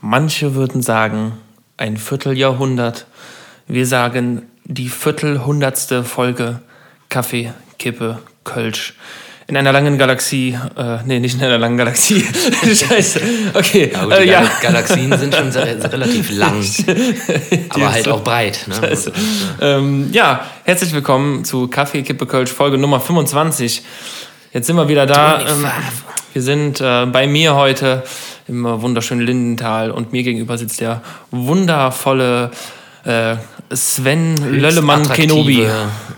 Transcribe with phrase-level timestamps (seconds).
[0.00, 1.32] Manche würden sagen
[1.76, 3.06] ein Vierteljahrhundert.
[3.66, 6.60] Wir sagen die viertelhundertste Folge
[7.10, 8.94] Kaffee, Kippe, Kölsch.
[9.46, 12.24] In einer langen Galaxie, äh, nee, nicht in einer langen Galaxie.
[12.62, 13.20] Scheiße.
[13.52, 13.90] Okay.
[13.92, 14.50] Ja, gut, die äh, ja.
[14.62, 16.64] Galaxien sind schon relativ lang,
[17.68, 18.64] aber halt auch breit.
[18.68, 18.76] Ne?
[18.76, 19.12] Scheiße.
[19.60, 23.82] Ähm, ja, herzlich willkommen zu Kaffee, Kippe, Kölsch, Folge Nummer 25.
[24.52, 25.40] Jetzt sind wir wieder da.
[25.40, 25.66] Ähm,
[26.32, 28.04] wir sind äh, bei mir heute
[28.50, 32.50] im wunderschönen Lindenthal und mir gegenüber sitzt der wundervolle
[33.04, 33.36] äh,
[33.72, 35.66] Sven Löllemann Kenobi.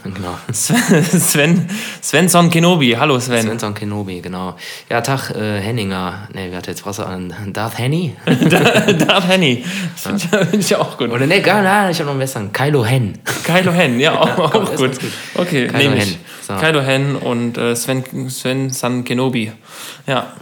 [0.02, 0.38] Genau.
[0.52, 1.68] Sven,
[2.02, 2.96] Svensson Kenobi.
[2.98, 3.42] Hallo Sven.
[3.42, 4.56] Svensson Kenobi, genau.
[4.88, 6.28] Ja, Tag, äh, Henninger.
[6.32, 7.34] Ne, wer hat jetzt was an?
[7.52, 8.16] Darth Henny?
[8.26, 9.64] Darth Henny.
[9.94, 11.10] Finde ich, find ich auch gut.
[11.10, 12.52] Oder ne, gar nein, ich habe noch einen besseren.
[12.52, 13.18] Kylo Hen.
[13.44, 14.98] Kylo Hen, ja, auch, auch komm, ist gut.
[14.98, 15.10] gut.
[15.34, 16.04] Okay, Kylo nehme ich.
[16.04, 16.54] Hen, so.
[16.54, 19.52] Kylo Hen und äh, Sven, Sven San Kenobi.
[20.06, 20.32] Ja.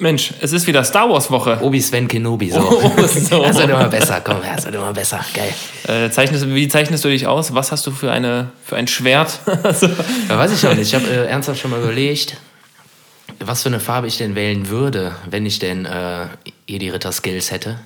[0.00, 1.58] Mensch, es ist wieder Star Wars Woche.
[1.60, 2.60] Obi Sven Kenobi, so.
[2.60, 3.42] Oh, so.
[3.42, 5.24] Das wird immer besser, komm, das wird immer besser.
[5.34, 5.52] Geil.
[5.88, 7.52] Äh, zeichnest, wie zeichnest du dich aus?
[7.54, 9.40] Was hast du für, eine, für ein Schwert?
[9.62, 9.88] also,
[10.28, 10.88] Ja, weiß ich noch nicht.
[10.88, 12.36] Ich habe äh, ernsthaft schon mal überlegt,
[13.40, 16.26] was für eine Farbe ich denn wählen würde, wenn ich denn äh,
[16.68, 17.80] Jedi-Ritter-Skills hätte.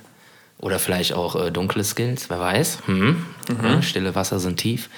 [0.59, 2.79] Oder vielleicht auch äh, dunkle Skills, wer weiß.
[2.85, 3.25] Hm.
[3.61, 4.89] Ja, stille Wasser sind tief.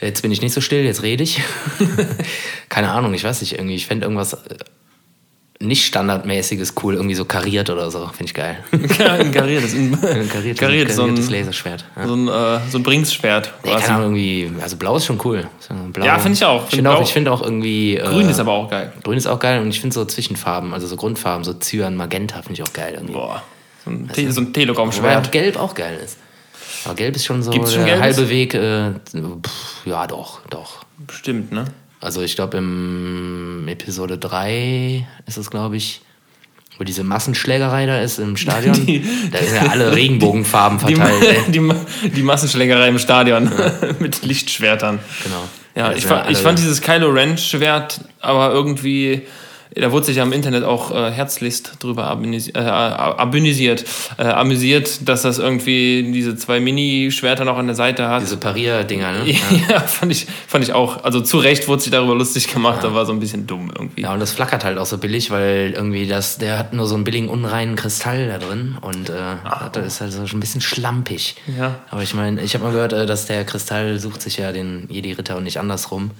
[0.00, 1.42] Jetzt bin ich nicht so still, jetzt rede ich.
[2.70, 3.74] Keine Ahnung, ich weiß nicht, irgendwie.
[3.76, 4.38] Ich fände irgendwas äh,
[5.62, 8.06] nicht standardmäßiges cool, irgendwie so kariert oder so.
[8.06, 8.58] Finde ich geil.
[8.72, 11.84] ein kariertes, ein, Ein kariert, kariert, so ein, Laserschwert.
[11.96, 12.06] Ja.
[12.06, 13.52] so ein, äh, so ein Bringsschwert.
[13.62, 13.84] Nee, quasi.
[13.84, 15.46] keine Ahnung, irgendwie, also blau ist schon cool.
[15.60, 16.06] So blau.
[16.06, 16.64] Ja, finde ich auch.
[16.64, 17.96] Ich Find finde auch, ich finde auch irgendwie.
[17.96, 18.90] Äh, Grün ist aber auch geil.
[19.04, 22.40] Grün ist auch geil und ich finde so Zwischenfarben, also so Grundfarben, so Cyan, Magenta
[22.40, 23.12] finde ich auch geil irgendwie.
[23.12, 23.42] Boah.
[23.84, 25.30] So ein, Te so ein Telekom-Schwert.
[25.30, 26.16] Gelb auch geil ist.
[26.84, 28.16] Aber Gelb ist schon so Gibt's schon der Gelbes?
[28.16, 28.54] halbe Weg.
[28.54, 30.84] Äh, pff, ja, doch, doch.
[31.06, 31.66] Bestimmt, ne?
[32.00, 36.00] Also ich glaube im Episode 3 ist es, glaube ich,
[36.78, 38.74] wo diese Massenschlägerei da ist im Stadion.
[38.86, 41.22] Die- da sind ja alle Regenbogenfarben Die, verteilt.
[41.22, 41.38] ey.
[41.52, 43.50] die, die Massenschlägerei im Stadion
[43.98, 44.98] mit Lichtschwertern.
[45.24, 45.42] Genau.
[45.76, 49.22] Ja, ich, fa ich fand dieses Kylo Ren-Schwert aber irgendwie,
[49.74, 53.84] da wurde sich ja im Internet auch äh, herzlichst drüber abonisi- äh, abonisiert,
[54.18, 58.22] äh, amüsiert, dass das irgendwie diese zwei Mini-Schwerter noch an der Seite hat.
[58.22, 59.30] Diese Parier-Dinger, ne?
[59.68, 61.04] ja, fand, ich, fand ich auch.
[61.04, 64.02] Also zu Recht wurde sich darüber lustig gemacht, aber so ein bisschen dumm irgendwie.
[64.02, 66.94] Ja, und das flackert halt auch so billig, weil irgendwie das, der hat nur so
[66.94, 69.14] einen billigen, unreinen Kristall da drin und äh,
[69.72, 71.36] das ist halt so ein bisschen schlampig.
[71.58, 71.76] Ja.
[71.90, 74.86] Aber ich meine, ich habe mal gehört, äh, dass der Kristall sucht sich ja den
[74.88, 76.10] Jedi-Ritter und nicht andersrum.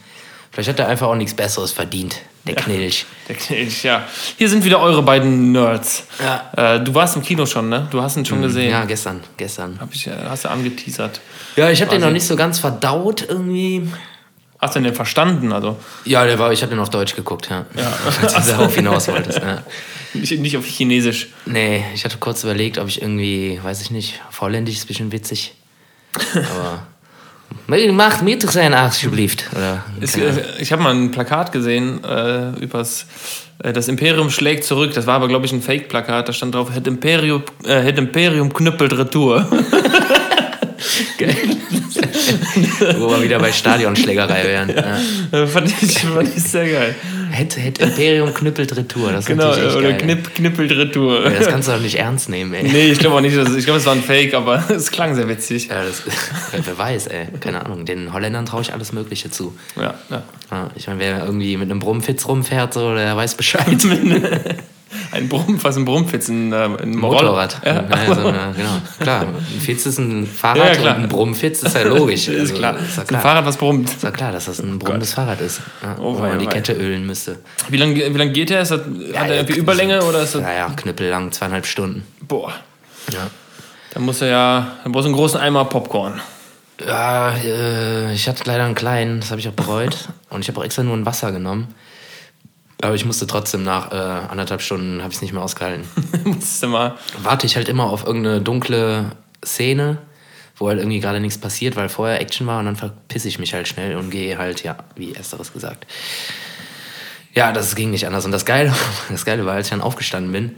[0.52, 3.06] Vielleicht hat er einfach auch nichts Besseres verdient, der Knilch.
[3.28, 4.04] Der Knilch, ja.
[4.36, 6.04] Hier sind wieder eure beiden Nerds.
[6.18, 6.74] Ja.
[6.74, 7.86] Äh, du warst im Kino schon, ne?
[7.90, 8.70] Du hast ihn schon gesehen.
[8.70, 9.78] Ja, gestern, gestern.
[9.80, 11.20] Hab ich, äh, hast du angeteasert.
[11.54, 13.88] Ja, ich habe den noch nicht so ganz verdaut irgendwie.
[14.58, 15.52] Hast du den verstanden?
[15.52, 17.64] Also Ja, der war, ich habe den auf Deutsch geguckt, ja.
[17.76, 17.90] ja.
[18.10, 19.62] Falls du darauf hinaus wolltest, ja.
[20.12, 21.28] nicht, nicht auf Chinesisch.
[21.46, 25.12] Nee, ich hatte kurz überlegt, ob ich irgendwie, weiß ich nicht, Holländisch ist ein bisschen
[25.12, 25.54] witzig.
[26.34, 26.86] Aber.
[27.66, 29.44] Macht mit sein Arschgeblieft.
[29.52, 29.84] Oder.
[29.86, 30.02] Ahnung.
[30.02, 33.06] äh, ich habe mal ein Plakat gesehen äh, übers
[33.62, 34.92] äh, Das Imperium schlägt zurück.
[34.94, 36.28] Das war aber, glaube ich, ein Fake-Plakat.
[36.28, 39.46] Da stand drauf, Het Imperium, äh, Het Imperium knüppelt retour.
[42.98, 44.70] Wo wir wieder bei Stadionschlägerei wären.
[45.32, 45.38] Ja.
[45.38, 46.94] Äh, fand, ich, fand ich sehr geil.
[47.40, 49.12] Hätte, hätte Imperium knüppelt Retour.
[49.12, 49.98] Das ist Genau, natürlich echt oder geil.
[49.98, 51.24] Knipp, knippelt retour.
[51.26, 51.34] ey.
[51.38, 52.62] Das kannst du doch nicht ernst nehmen, ey.
[52.64, 53.36] nee, ich glaube auch nicht.
[53.36, 55.68] dass- Ich glaube, es war ein Fake, aber es klang sehr witzig.
[55.68, 56.02] Ja, das,
[56.64, 57.28] wer weiß, ey.
[57.40, 57.84] Keine Ahnung.
[57.84, 59.56] Den Holländern traue ich alles Mögliche zu.
[59.76, 60.22] Ja, ja.
[60.50, 63.78] Ja, ich meine, wer irgendwie mit einem Brummfitz rumfährt, so, der weiß Bescheid.
[65.12, 67.60] Ein Brumm, was ein Brummfitz, ein, äh, ein Motorrad.
[67.64, 67.84] Ja.
[67.88, 68.70] Ja, so, ja, genau.
[68.98, 70.96] Klar, ein Fitz ist ein Ja, Fahrrad ja, klar.
[70.96, 72.26] und ein Brummfitz ist ja logisch.
[72.28, 72.76] ist Also, klar.
[72.78, 73.20] Ist ja Ein klar.
[73.22, 73.88] Fahrrad, was brummt.
[73.88, 75.60] Ist ja klar, dass das ein brummendes Fahrrad ist.
[75.82, 76.46] Ja, Oh, wo man die.
[76.46, 77.38] Kette ölen müsste.
[77.68, 78.62] Wie lange wie lang geht der?
[78.62, 80.42] Ist das, hat er irgendwie Überlänge oder ist das.
[80.42, 82.04] Ja, ja, knüppellang, zweieinhalb Stunden.
[82.22, 82.52] Boah.
[83.12, 83.28] Ja.
[83.94, 84.66] Da muss er ja.
[84.84, 86.20] Da brauchst du einen großen Eimer Popcorn.
[86.84, 89.96] Ja, äh, ich hatte leider einen kleinen, das habe ich auch bereut.
[90.30, 91.74] Und ich habe auch extra nur ein Wasser genommen.
[92.82, 95.84] Aber ich musste trotzdem nach äh, anderthalb Stunden, habe ich es nicht mehr ausgehalten.
[96.24, 96.96] Musst du mal.
[97.22, 99.12] Warte ich halt immer auf irgendeine dunkle
[99.44, 99.98] Szene,
[100.56, 103.52] wo halt irgendwie gerade nichts passiert, weil vorher Action war und dann verpisse ich mich
[103.52, 105.86] halt schnell und gehe halt, ja, wie ersteres gesagt.
[107.34, 108.24] Ja, das ging nicht anders.
[108.24, 108.74] Und das Geile,
[109.10, 110.56] das Geile war, als ich dann aufgestanden bin,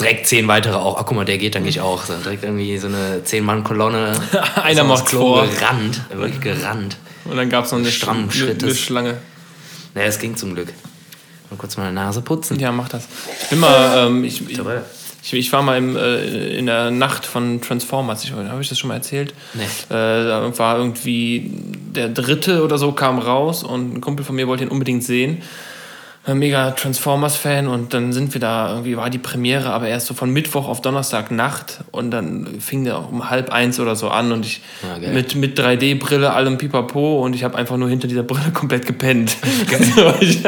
[0.00, 0.98] direkt zehn weitere auch.
[0.98, 2.04] Ach, guck mal, der geht, dann gehe ich auch.
[2.04, 4.12] So, direkt irgendwie so eine Zehn-Mann-Kolonne.
[4.62, 5.46] Einer macht's aufs Klo vor.
[5.46, 6.00] gerannt.
[6.12, 6.96] Wirklich gerannt.
[7.24, 8.64] Und dann gab es noch eine, Strammen Sch- Schrittes.
[8.64, 9.16] eine Schlange.
[9.94, 10.68] Naja, es ging zum Glück.
[11.50, 12.58] Mal kurz meine Nase putzen.
[12.60, 13.08] Ja, mach das.
[13.42, 14.06] Ich bin mal.
[14.06, 14.60] Ähm, ich, ich,
[15.22, 18.30] ich, ich war mal im, äh, in der Nacht von Transformers.
[18.30, 19.34] Habe ich das schon mal erzählt?
[19.54, 19.64] Nee.
[19.64, 21.50] Äh, da war irgendwie
[21.94, 25.42] der dritte oder so kam raus und ein Kumpel von mir wollte ihn unbedingt sehen.
[26.26, 30.12] Ein mega Transformers-Fan und dann sind wir da, irgendwie war die Premiere, aber erst so
[30.14, 34.30] von Mittwoch auf Donnerstag Nacht und dann fing der um halb eins oder so an
[34.30, 35.14] und ich Ja, geil.
[35.14, 39.36] mit, mit 3D-Brille, allem Pipapo und ich habe einfach nur hinter dieser Brille komplett gepennt.
[39.72, 40.40] Also ich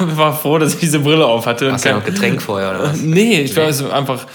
[0.00, 1.72] war froh, dass ich diese Brille auf hatte.
[1.72, 2.96] Hast du ja noch Getränk vorher oder was?
[3.00, 4.26] Nee, ich war so einfach,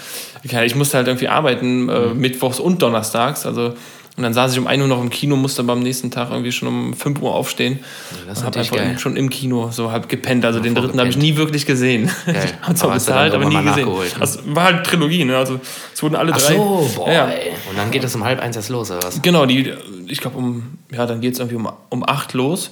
[0.44, 2.18] ich musste halt irgendwie arbeiten, äh, Mhm.
[2.20, 3.46] mittwochs und donnerstags.
[3.46, 3.74] Also,
[4.16, 6.30] und dann saß ich um 1 Uhr noch im Kino, musste aber am nächsten Tag
[6.30, 7.80] irgendwie schon um 5 Uhr aufstehen.
[8.26, 8.98] das ist und habe einfach geil.
[8.98, 10.44] schon im Kino so halb gepennt.
[10.44, 12.08] Also den dritten habe ich nie wirklich gesehen.
[12.26, 12.36] Geil.
[12.60, 13.88] Ich habe zwar Aber bezahlt, aber nie gesehen.
[13.88, 13.94] ne?
[14.20, 15.36] Das war halt Trilogie, ne?
[15.36, 15.60] Also
[15.92, 16.54] es wurden alle Ach drei.
[16.54, 17.24] so, boah, ja.
[17.24, 19.20] Und dann geht es um halb eins erst los, oder was?
[19.20, 19.72] Genau, die,
[20.06, 22.70] ich glaube um, ja, dann geht es irgendwie um, um 8 los.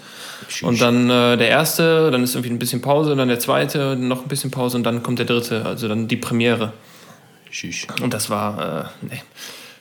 [0.63, 4.23] Und dann äh, der erste, dann ist irgendwie ein bisschen Pause, dann der zweite, noch
[4.23, 6.73] ein bisschen Pause und dann kommt der dritte, also dann die Premiere.
[8.03, 9.23] Und das war, äh, nee,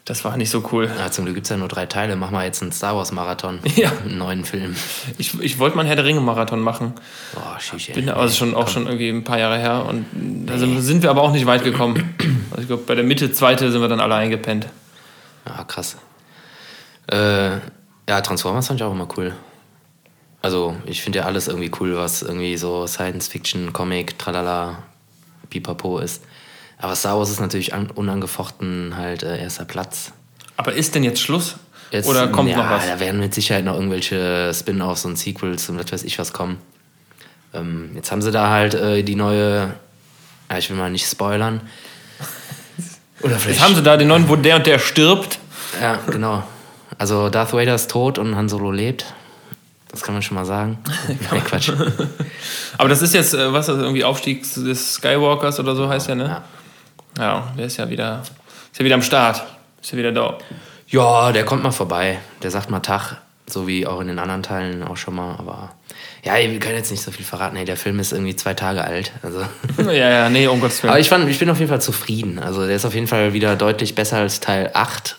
[0.05, 0.89] das war nicht so cool.
[0.97, 2.15] Ja, zum Glück gibt es ja nur drei Teile.
[2.15, 3.59] Mach mal jetzt einen Star Wars Marathon.
[3.75, 3.91] Ja.
[4.03, 4.75] Einen neuen Film.
[5.17, 6.93] Ich, ich wollte mal einen Herr der Ringe-Marathon machen.
[7.33, 7.57] Boah,
[7.87, 7.93] ey.
[7.93, 10.05] Bin also schon auch schon irgendwie ein paar Jahre her und
[10.45, 12.15] da sind, sind wir aber auch nicht weit gekommen.
[12.51, 14.67] Also ich glaube, bei der Mitte, zweite sind wir dann alle eingepennt.
[15.45, 15.97] Ja, krass.
[17.07, 17.51] Äh,
[18.09, 19.33] ja, Transformers fand ich auch immer cool.
[20.41, 24.83] Also, ich finde ja alles irgendwie cool, was irgendwie so Science Fiction, Comic, tralala,
[25.49, 26.23] pipapo ist.
[26.81, 30.11] Aber Star Wars ist natürlich an, unangefochten halt äh, erster Platz.
[30.57, 31.55] Aber ist denn jetzt Schluss?
[31.91, 32.87] Jetzt, Oder kommt ja, noch was?
[32.87, 36.57] da werden mit Sicherheit noch irgendwelche Spin-offs und Sequels und was weiß ich was kommen.
[37.53, 39.73] Ähm, jetzt haben sie da halt äh, die neue,
[40.49, 41.61] ja, ich will mal nicht spoilern.
[43.21, 45.37] Oder vielleicht Jetzt haben sie da den neuen, wo der und der stirbt.
[45.79, 46.43] Ja, genau.
[46.97, 49.05] Also Darth Vader ist tot und Han Solo lebt.
[49.89, 50.79] Das kann man schon mal sagen.
[51.31, 51.71] Nein, Quatsch.
[52.77, 56.15] Aber das ist jetzt, äh, was, also irgendwie Aufstieg des Skywalkers oder so heißt der,
[56.15, 56.25] ne?
[56.25, 56.43] Ja.
[57.17, 58.21] Ja, der ist ja wieder,
[58.71, 59.43] ist ja wieder am Start.
[59.81, 60.37] Ist ja wieder da.
[60.87, 62.19] Ja, der kommt mal vorbei.
[62.43, 63.17] Der sagt mal Tag,
[63.47, 65.35] so wie auch in den anderen Teilen auch schon mal.
[65.37, 65.73] Aber
[66.23, 67.55] ja, wir können jetzt nicht so viel verraten.
[67.55, 69.11] Hey, der Film ist irgendwie zwei Tage alt.
[69.23, 69.45] Also.
[69.77, 70.91] Ja, ja, nee, um Gottes Willen.
[70.91, 72.39] Aber ich, fand, ich bin auf jeden Fall zufrieden.
[72.39, 75.17] Also der ist auf jeden Fall wieder deutlich besser als Teil 8,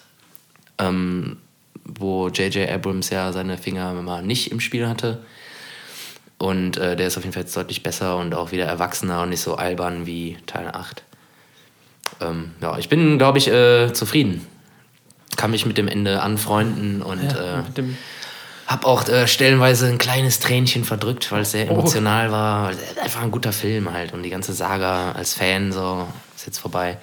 [0.78, 1.38] ähm,
[1.84, 2.70] wo J.J.
[2.70, 5.18] Abrams ja seine Finger mal nicht im Spiel hatte.
[6.38, 9.30] Und äh, der ist auf jeden Fall jetzt deutlich besser und auch wieder erwachsener und
[9.30, 11.02] nicht so albern wie Teil 8.
[12.20, 14.46] Ähm, ja, ich bin, glaube ich, äh, zufrieden.
[15.36, 17.96] Kann mich mit dem Ende anfreunden und äh, Mit dem,
[18.66, 21.74] hab auch äh, stellenweise ein kleines Tränchen verdrückt, weil es sehr Oh.
[21.74, 22.66] emotional war.
[22.68, 26.06] Weil es Einfach ein guter Film halt und die ganze Saga als Fan so
[26.36, 26.98] ist jetzt vorbei.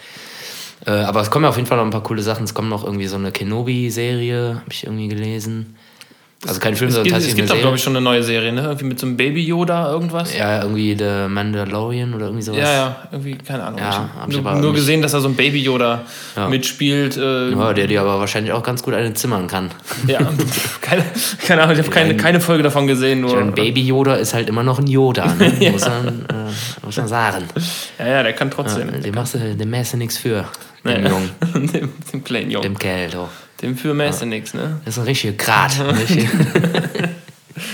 [0.86, 2.44] Äh, aber es kommen ja auf jeden Fall noch ein paar coole Sachen.
[2.46, 5.76] Es kommt noch irgendwie so eine Kenobi-Serie, habe ich irgendwie gelesen.
[6.48, 8.54] Also kein Film, sondern gibt, es tatsächlich gibt auch, glaube ich, schon eine neue Serie,
[8.54, 8.62] ne?
[8.62, 10.34] Irgendwie mit so einem Baby Yoda irgendwas.
[10.38, 12.60] Ja, irgendwie The Mandalorian oder irgendwie sowas.
[12.62, 13.80] Ja, ja, irgendwie, keine Ahnung.
[13.80, 16.04] Ja, Ich hab ich nur, nur gesehen, dass da so ein Baby Yoda
[16.38, 16.48] Ja.
[16.48, 17.18] mitspielt.
[17.18, 19.70] Äh, Ja, der dir aber wahrscheinlich auch ganz gut eine zimmern kann.
[20.08, 20.20] ja.
[20.82, 21.04] keine,
[21.46, 23.20] keine Ahnung, ich habe keine, keine Folge davon gesehen.
[23.20, 25.52] Nur, Ein Baby Yoda ist halt immer noch ein Yoda, ne?
[25.72, 27.44] muss, man, äh, muss man sagen.
[28.00, 29.02] Ja, ja, der kann trotzdem.
[29.02, 30.46] Dem machst du, dem mähst du nichts für,
[30.86, 31.06] dem.
[31.06, 31.30] Jungen,
[31.74, 32.64] dem, dem kleinen Jungen.
[32.64, 33.12] dem Kerl.
[33.12, 33.28] So.
[33.62, 34.80] Dem für Messe nix, ne?
[34.86, 35.74] Das ist ein richtiger Grat.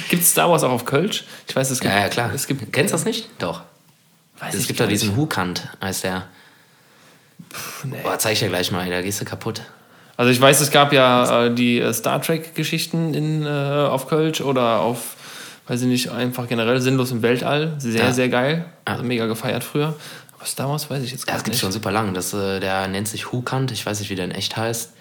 [0.09, 1.23] Gibt es Star Wars auch auf Kölsch?
[1.47, 1.93] Ich weiß, es gibt.
[1.93, 2.31] ja, ja, klar.
[2.33, 3.29] Es gibt, Kennst du das nicht?
[3.39, 3.61] Doch.
[4.39, 5.15] weiß Es gibt da diesen.
[5.15, 6.23] Hukant, heißt der.
[7.83, 7.97] nee.
[8.03, 9.61] Boah, zeig ich dir gleich mal, da gehst du kaputt.
[10.17, 14.39] Also ich weiß, es gab ja äh, die äh, Star Trek-Geschichten in, äh, auf Kölsch
[14.41, 15.15] oder auf,
[15.67, 17.73] weiß ich nicht, einfach generell sinnlos im Weltall.
[17.79, 18.13] Sehr, Ja.
[18.13, 18.65] sehr geil.
[18.85, 19.93] Also mega gefeiert früher.
[20.37, 21.61] Aber Star Wars weiß ich jetzt Ja, gar das gibt's nicht.
[21.61, 22.13] schon super lang.
[22.13, 24.91] Das, äh, der nennt sich Hukant, ich weiß nicht, wie der in echt heißt.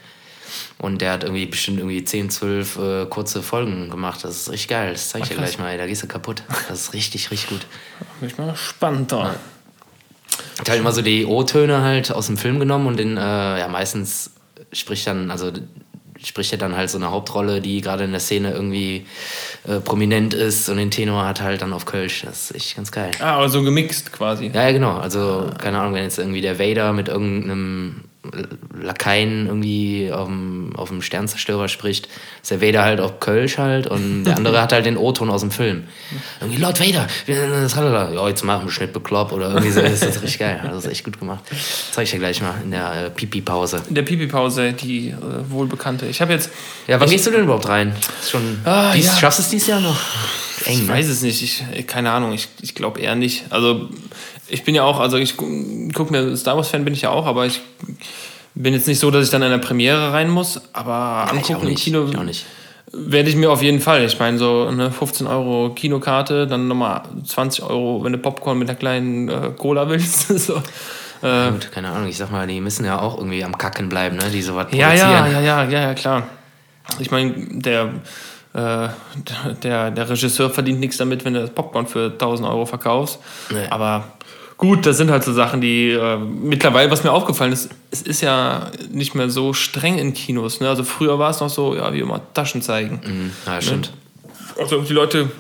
[0.79, 4.25] Und der hat irgendwie bestimmt irgendwie 10, 12 äh, kurze Folgen gemacht.
[4.25, 4.93] Das ist richtig geil.
[4.93, 6.43] Das zeig ich dir gleich mal, da gehst du kaputt.
[6.69, 7.67] Das ist richtig, richtig gut.
[8.21, 9.35] Bin ich mal gespannt da.
[10.63, 13.69] Ich habe immer so die O-Töne halt aus dem Film genommen und den, äh, ja,
[13.69, 14.31] meistens
[14.73, 15.53] spricht dann, also
[16.23, 19.07] spricht er dann halt so eine Hauptrolle, die gerade in der Szene irgendwie
[19.67, 22.23] äh, prominent ist und den Tenor hat halt dann auf Kölsch.
[22.23, 23.11] Das ist echt ganz geil.
[23.21, 24.51] Ah, aber so gemixt quasi.
[24.53, 24.97] Ja, ja, genau.
[24.97, 28.05] Also, keine Ahnung, wenn jetzt irgendwie der Vader mit irgendeinem
[28.81, 32.09] Lakaien irgendwie auf dem, auf dem Sternzerstörer spricht,
[32.43, 35.41] ist der Vader halt auf Kölsch halt und der andere hat halt den O-Ton aus
[35.43, 35.85] dem Film.
[36.41, 39.81] Irgendwie, Lord Vader, ja, jetzt machen wir Schnitt bekloppt oder irgendwie so.
[39.81, 40.61] Das ist richtig geil.
[40.65, 41.45] Das ist echt gut gemacht.
[41.93, 43.83] Zeig ich dir gleich mal in der äh, Pipi-Pause.
[43.89, 45.15] In der Pipi-Pause, die äh,
[45.49, 46.07] wohlbekannte.
[46.07, 46.51] Ich habe jetzt,
[46.87, 47.95] Ja, wann gehst du denn überhaupt rein?
[48.21, 49.17] Ist schon, Ah, dies, ja.
[49.17, 49.97] Schaffst du es dieses Jahr noch?
[50.67, 50.89] Eng, ich ne?
[50.89, 53.45] weiß es nicht, ich, keine Ahnung, ich, ich glaube eher nicht.
[53.51, 53.89] Also
[54.55, 57.27] ich bin ja auch, also ich gu- guck mir, Star Wars-Fan bin ich ja auch,
[57.27, 57.61] aber ich
[58.55, 61.37] bin jetzt nicht so, dass ich dann in der Premiere rein muss, aber ich auch
[61.37, 61.83] angucken im nicht.
[61.85, 62.47] Kino Ich auch nicht.
[62.93, 64.05] werde ich mir auf jeden Fall.
[64.05, 68.69] Ich meine, so eine 15 Euro Kinokarte, dann nochmal 20 Euro, wenn du Popcorn mit
[68.69, 70.29] einer kleinen äh, Cola willst.
[70.47, 70.55] so.
[71.23, 72.09] äh, Gut, keine Ahnung.
[72.09, 74.31] Ich sag mal, die müssen ja auch irgendwie am Kacken bleiben, ne?
[74.33, 75.11] Die sowas ja, produzieren.
[75.11, 76.29] ja, ja, ja, ja, ja, klar.
[77.01, 77.89] Ich meine, der
[78.53, 78.89] äh,
[79.65, 83.19] der, der Regisseur verdient nichts damit, wenn du das Popcorn für 1000 Euro verkaufst.
[83.51, 83.67] Nee.
[83.71, 84.05] Aber
[84.57, 88.21] gut, das sind halt so Sachen, die äh, mittlerweile, was mir aufgefallen ist, es ist
[88.21, 90.61] ja nicht mehr so streng in Kinos.
[90.61, 90.69] Ne?
[90.69, 93.01] Also früher war es noch so, ja, wie immer, Taschen zeigen.
[93.05, 93.31] Mhm.
[93.47, 93.93] Ja, stimmt.
[94.59, 95.31] Also die Leute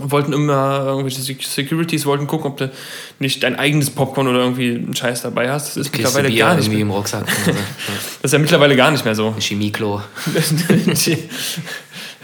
[0.00, 2.70] wollten immer, irgendwelche Sec- Securities wollten gucken, ob du
[3.20, 5.68] nicht dein eigenes Popcorn oder irgendwie einen Scheiß dabei hast.
[5.68, 6.80] Das ist Kiste mittlerweile Bier gar nicht mehr.
[6.80, 7.24] im Rucksack.
[8.20, 9.28] Das ist ja mittlerweile gar nicht mehr so.
[9.28, 10.02] Ein Chemieklo.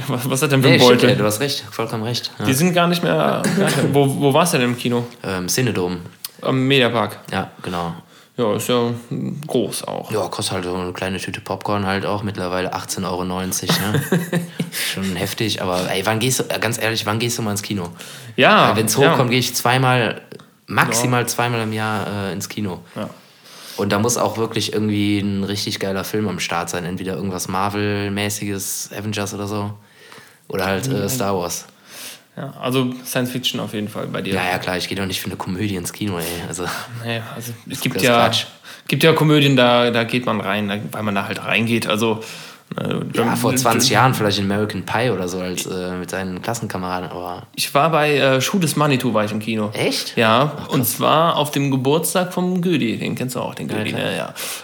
[0.08, 1.10] was, was hat denn für Nee, ein stimmt, Beutel?
[1.10, 2.30] ey, du hast recht, vollkommen recht.
[2.38, 2.44] Ja.
[2.44, 3.14] Die sind gar nicht mehr.
[3.14, 3.94] Gar nicht mehr.
[3.94, 5.06] Wo, wo warst du denn im Kino?
[5.22, 5.98] Ähm, Cinedom.
[6.42, 7.18] Am Mediapark.
[7.32, 7.94] Ja, genau.
[8.36, 8.90] Ja, ist ja
[9.46, 10.10] groß auch.
[10.10, 13.24] Ja, kostet halt so eine kleine Tüte Popcorn halt auch mittlerweile 18,90 Euro.
[13.24, 13.42] Ne?
[14.72, 17.60] Schon heftig, aber ey, wann gehst du, äh, ganz ehrlich, wann gehst du mal ins
[17.62, 17.90] Kino?
[18.36, 19.12] Ja, Wenn es ja.
[19.12, 20.22] hochkommt, gehe ich zweimal,
[20.66, 22.80] maximal zweimal im Jahr äh, ins Kino.
[22.96, 23.10] Ja.
[23.76, 26.84] Und da muss auch wirklich irgendwie ein richtig geiler Film am Start sein.
[26.84, 29.72] Entweder irgendwas Marvel-mäßiges, Avengers oder so.
[30.50, 31.64] Oder halt äh, Star Wars.
[32.36, 34.34] Ja, also Science Fiction auf jeden Fall bei dir.
[34.34, 36.24] Ja, ja, klar, ich gehe doch nicht für eine Komödie ins Kino, ey.
[36.48, 36.64] Also,
[37.04, 38.44] Naja, also es gibt ja, Quatsch.
[38.88, 41.86] gibt ja Komödien, da, da geht man rein, weil man da halt reingeht.
[41.88, 42.20] Also
[42.80, 46.10] äh, ja, vor John- 20 Jahren vielleicht in American Pie oder so als äh, mit
[46.10, 47.48] seinen Klassenkameraden, aber.
[47.56, 49.70] Ich war bei äh, Schuh des Manitou war ich im Kino.
[49.72, 50.16] Echt?
[50.16, 54.02] Ja, und zwar auf dem Geburtstag vom Gödi, den kennst du auch, den Gödi, klar.
[54.02, 54.16] ne?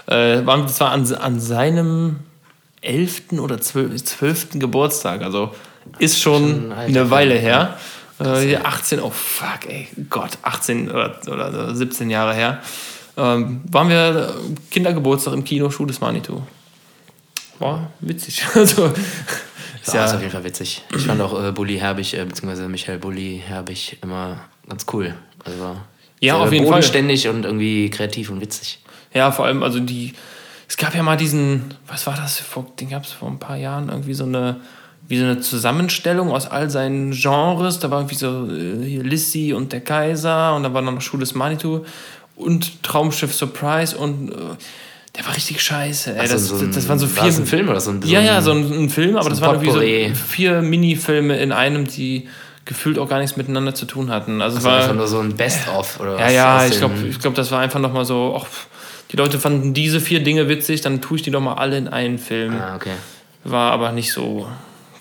[0.08, 0.14] Ja.
[0.16, 2.20] Äh, war zwar an, an seinem
[2.80, 3.32] 11.
[3.40, 4.04] oder 12.
[4.04, 4.46] 12.
[4.60, 5.50] Geburtstag, also
[5.98, 7.76] ist schon, Schon eine Weile her.
[8.20, 12.62] Äh, ja, 18, oh fuck, ey, Gott, 18 oder, oder 17 Jahre her.
[13.16, 16.42] Ähm, waren wir äh, Kindergeburtstag im Kino Schuh des Manitou.
[17.58, 18.44] War witzig.
[18.54, 20.82] Also, ist Ja, ist auf jeden Fall witzig.
[20.94, 25.14] Ich fand auch äh, Bully Herbig, äh, beziehungsweise Michael Bully Herbig immer ganz cool.
[25.44, 25.76] Also,
[26.20, 26.74] Ja, auf jeden Fall.
[26.74, 28.80] bodenständig und irgendwie kreativ und witzig.
[29.14, 30.14] Ja, vor allem, also die.
[30.68, 32.42] Es gab ja mal diesen, was war das?
[32.80, 34.60] Den gab es vor ein paar Jahren irgendwie so eine,
[35.08, 37.78] wie so eine Zusammenstellung aus all seinen Genres.
[37.78, 41.34] Da war irgendwie so äh, Lissy und der Kaiser und da war noch Schuh des
[41.34, 41.84] Manitou
[42.34, 44.34] und Traumschiff Surprise und äh,
[45.16, 46.14] der war richtig scheiße.
[46.16, 46.26] Ey.
[46.26, 47.30] So, das, so ein- das waren so war vier.
[47.32, 49.30] das ein Film oder so ein- so ja, ja, so ein, ein Film, aber so
[49.30, 52.28] das waren irgendwie so vier Minifilme in einem, die
[52.66, 54.42] gefühlt auch gar nichts miteinander zu tun hatten.
[54.42, 56.32] Also Das war war einfach nur so ein Best-of oder ja, was?
[56.34, 58.46] ja, aus ich glaube, ich glaub, das war einfach nochmal so, ach,
[59.12, 61.86] die Leute fanden diese vier Dinge witzig, dann tue ich die doch mal alle in
[61.86, 62.54] einen Film.
[62.60, 62.90] Ah, okay.
[63.44, 64.48] War aber nicht so,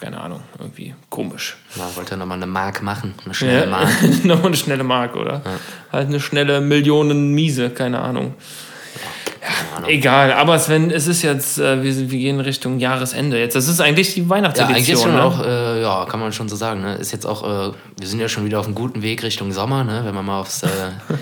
[0.05, 1.57] keine Ahnung, irgendwie komisch.
[1.75, 3.89] Ja, wollte er nochmal eine Mark machen, eine schnelle Ja, Mark.
[4.23, 5.41] nochmal eine schnelle Mark, oder?
[5.91, 8.35] Halt eine schnelle Millionen Miese, keine Ahnung.
[9.41, 9.89] Keine Ahnung.
[9.89, 13.55] Egal, aber Sven, es ist jetzt, äh, wir, sind- wir gehen Richtung Jahresende jetzt.
[13.55, 14.75] Das ist eigentlich die Ja, Weihnachtsedition.
[14.77, 15.23] eigentlich ist schon ne?
[15.23, 16.81] auch, äh, ja, kann man schon so sagen.
[16.81, 16.95] Ne?
[16.97, 19.83] Ist jetzt auch, äh, wir sind ja schon wieder auf einem guten Weg Richtung Sommer,
[19.83, 20.01] ne?
[20.05, 20.67] wenn man mal aufs äh,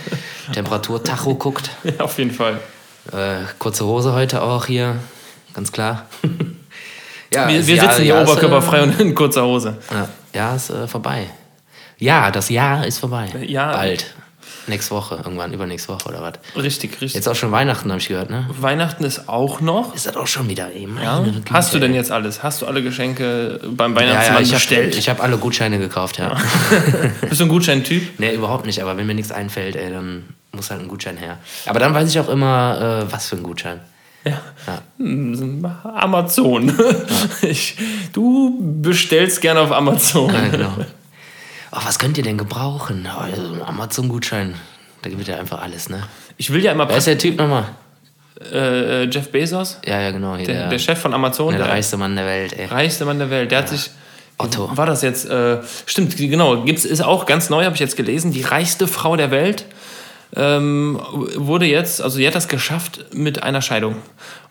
[0.53, 1.69] Temperaturtacho guckt.
[1.85, 2.59] Ja, auf jeden Fall.
[3.13, 4.97] Äh, kurze Hose heute auch hier,
[5.53, 6.05] ganz klar.
[7.33, 9.77] Ja, Wir, wir sitzen hier ist, oberkörperfrei äh, und in kurzer Hose.
[9.91, 11.27] Ja, Jahr ist äh, vorbei.
[11.97, 13.29] Ja, das Jahr ist vorbei.
[13.45, 13.71] Ja.
[13.71, 14.05] Bald.
[14.65, 16.33] Nächste Woche, irgendwann, übernächste Woche oder was.
[16.55, 17.15] Richtig, richtig.
[17.15, 18.45] Jetzt auch schon Weihnachten, habe ich gehört, ne?
[18.61, 19.93] Weihnachten ist auch noch.
[19.93, 20.97] Ist das auch schon wieder eben?
[21.03, 21.21] Ja.
[21.51, 22.43] Hast du denn jetzt alles?
[22.43, 24.95] Hast du alle Geschenke beim Ja, Weihnachtsmann ja, ich habe bestellt?
[24.95, 26.37] ich hab alle Gutscheine gekauft, ja.
[27.27, 28.19] Bist du ein Gutscheintyp?
[28.19, 30.23] nee, überhaupt nicht, aber wenn mir nichts einfällt, ey, dann
[30.53, 31.39] muss halt ein Gutschein her.
[31.65, 33.81] Aber dann weiß ich auch immer, äh, was für ein Gutschein.
[34.25, 34.41] Ja.
[34.67, 34.81] Ja.
[34.97, 36.73] Hm, Amazon.
[37.41, 37.75] Ich,
[38.13, 40.33] du bestellst gerne auf Amazon.
[40.33, 40.73] Ja, genau.
[41.71, 43.05] Oh, was könnt ihr denn gebrauchen?
[43.05, 44.55] Also ein Amazon-Gutschein.
[45.01, 46.03] Da gibt ja einfach alles, ne?
[46.37, 47.65] Ich will ja immer Wer ist der Typ nochmal?
[48.51, 50.35] äh, Jeff Bezos, Ja, ja, genau.
[50.35, 52.65] Hier, der, der Chef von Amazon, der, der, reichste Mann der Welt, ey.
[52.65, 53.91] reichste Mann der Welt, der hat sich.
[54.39, 54.69] Otto.
[54.75, 55.29] War das jetzt?
[55.29, 56.63] Äh, stimmt, genau.
[56.63, 58.31] Gibt's, ist auch ganz neu, habe ich jetzt gelesen.
[58.31, 59.65] Die reichste Frau der Welt
[60.35, 60.99] ähm,
[61.35, 63.95] wurde jetzt, also die hat das geschafft mit einer Scheidung.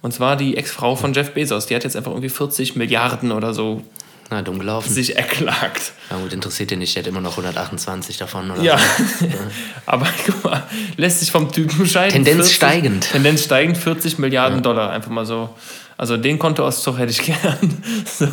[0.00, 1.66] Und zwar die Ex-Frau von Jeff Bezos.
[1.66, 3.82] Die hat jetzt einfach irgendwie 40 Milliarden oder so
[4.30, 4.92] Na, dumm gelaufen.
[4.92, 5.92] sich erklagt.
[6.10, 9.26] Na gut, interessiert den nicht, der hat immer noch 128 davon oder Ja, so.
[9.86, 10.62] aber guck mal,
[10.96, 12.24] lässt sich vom Typen scheiden.
[12.24, 13.10] Tendenz steigend.
[13.10, 15.50] Tendenz steigend, 40 Milliarden Dollar, einfach mal so.
[15.98, 17.82] Also den Kontoauszug hätte ich gern.
[18.06, 18.26] So,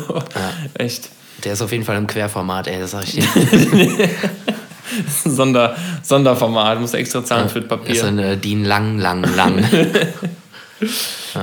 [0.74, 1.08] echt.
[1.44, 3.24] Der ist auf jeden Fall im Querformat, ey, das sag ich dir.
[5.24, 8.04] Sonder, Sonderformat, muss extra zahlen für das Das ist Papier.
[8.08, 9.64] ein äh, DIN lang, lang, lang.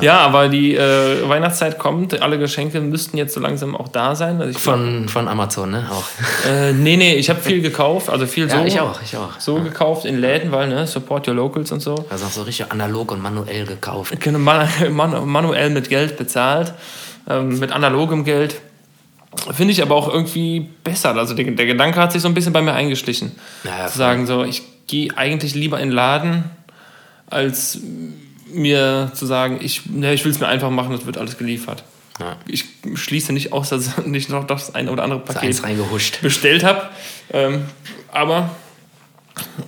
[0.01, 4.41] Ja, aber die äh, Weihnachtszeit kommt, alle Geschenke müssten jetzt so langsam auch da sein.
[4.41, 5.87] Also Von, von Amazon, ne?
[5.91, 6.05] Auch.
[6.49, 9.39] äh, nee, nee, ich habe viel gekauft, also viel so, Ja, ich auch, ich auch.
[9.39, 12.05] so gekauft in Läden, weil, ne, support your locals und so.
[12.09, 14.19] Also auch so richtig analog und manuell gekauft.
[14.19, 16.73] Genau, man, man, manuell mit Geld bezahlt,
[17.29, 18.55] ähm, mit analogem Geld.
[19.51, 21.15] Finde ich aber auch irgendwie besser.
[21.15, 23.33] Also der, der Gedanke hat sich so ein bisschen bei mir eingeschlichen.
[23.63, 26.45] Ja, ja, Zu sagen, so, ich gehe eigentlich lieber in den Laden,
[27.29, 27.79] als
[28.51, 31.83] mir zu sagen, ich, ne, ich will es mir einfach machen, das wird alles geliefert.
[32.19, 32.37] Ja.
[32.47, 32.65] Ich
[32.95, 35.61] schließe nicht aus, dass ich noch das ein oder andere Paket
[36.21, 36.83] bestellt habe.
[37.31, 37.65] Ähm,
[38.11, 38.49] aber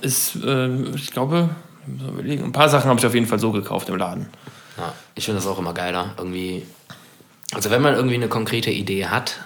[0.00, 1.50] ist, äh, ich glaube,
[1.86, 4.28] ein paar Sachen habe ich auf jeden Fall so gekauft im Laden.
[4.76, 6.14] Ja, ich finde das auch immer geiler.
[6.16, 6.64] Irgendwie,
[7.52, 9.36] also wenn man irgendwie eine konkrete Idee hat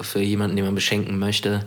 [0.00, 1.66] für jemanden, den man beschenken möchte,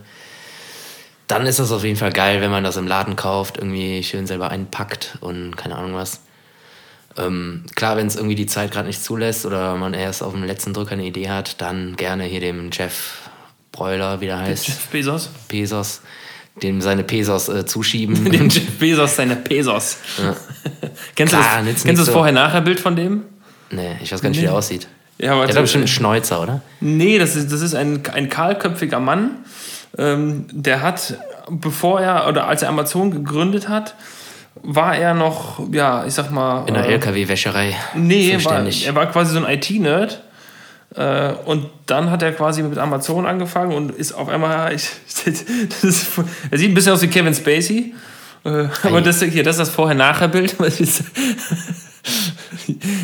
[1.26, 4.26] dann ist das auf jeden Fall geil, wenn man das im Laden kauft, irgendwie schön
[4.26, 6.20] selber einpackt und keine Ahnung was.
[7.16, 10.44] Ähm, klar, wenn es irgendwie die Zeit gerade nicht zulässt oder man erst auf dem
[10.44, 13.30] letzten Drücker eine Idee hat, dann gerne hier dem Jeff
[13.72, 14.66] Breuler, wie der heißt.
[14.66, 15.30] Jeff Bezos.
[15.48, 16.00] Bezos.
[16.62, 18.24] Dem seine Pesos äh, zuschieben.
[18.30, 19.98] dem Jeff Bezos seine Pesos.
[20.18, 20.36] Ja.
[21.14, 22.12] kennst klar, du das, kennst das so.
[22.12, 23.24] Vorher-Nachher-Bild von dem?
[23.70, 24.42] Nee, ich weiß gar nicht, nee.
[24.42, 24.88] wie der aussieht.
[25.18, 26.62] Ja, aber der hat bestimmt einen Schnäuzer, oder?
[26.80, 29.30] Nee, das ist, das ist ein, ein kahlköpfiger Mann.
[29.96, 31.16] Ähm, der hat,
[31.48, 33.94] bevor er, oder als er Amazon gegründet hat,
[34.62, 36.66] war er noch, ja, ich sag mal.
[36.66, 37.76] In der äh, LKW-Wäscherei.
[37.94, 40.22] Nee, war, er war quasi so ein IT-Nerd.
[40.96, 44.74] Äh, und dann hat er quasi mit Amazon angefangen und ist auf einmal.
[44.74, 44.90] Ich,
[45.82, 46.08] ist,
[46.50, 47.94] er sieht ein bisschen aus wie Kevin Spacey.
[48.44, 50.56] Äh, aber das hier, das ist das Vorher-Nachher-Bild.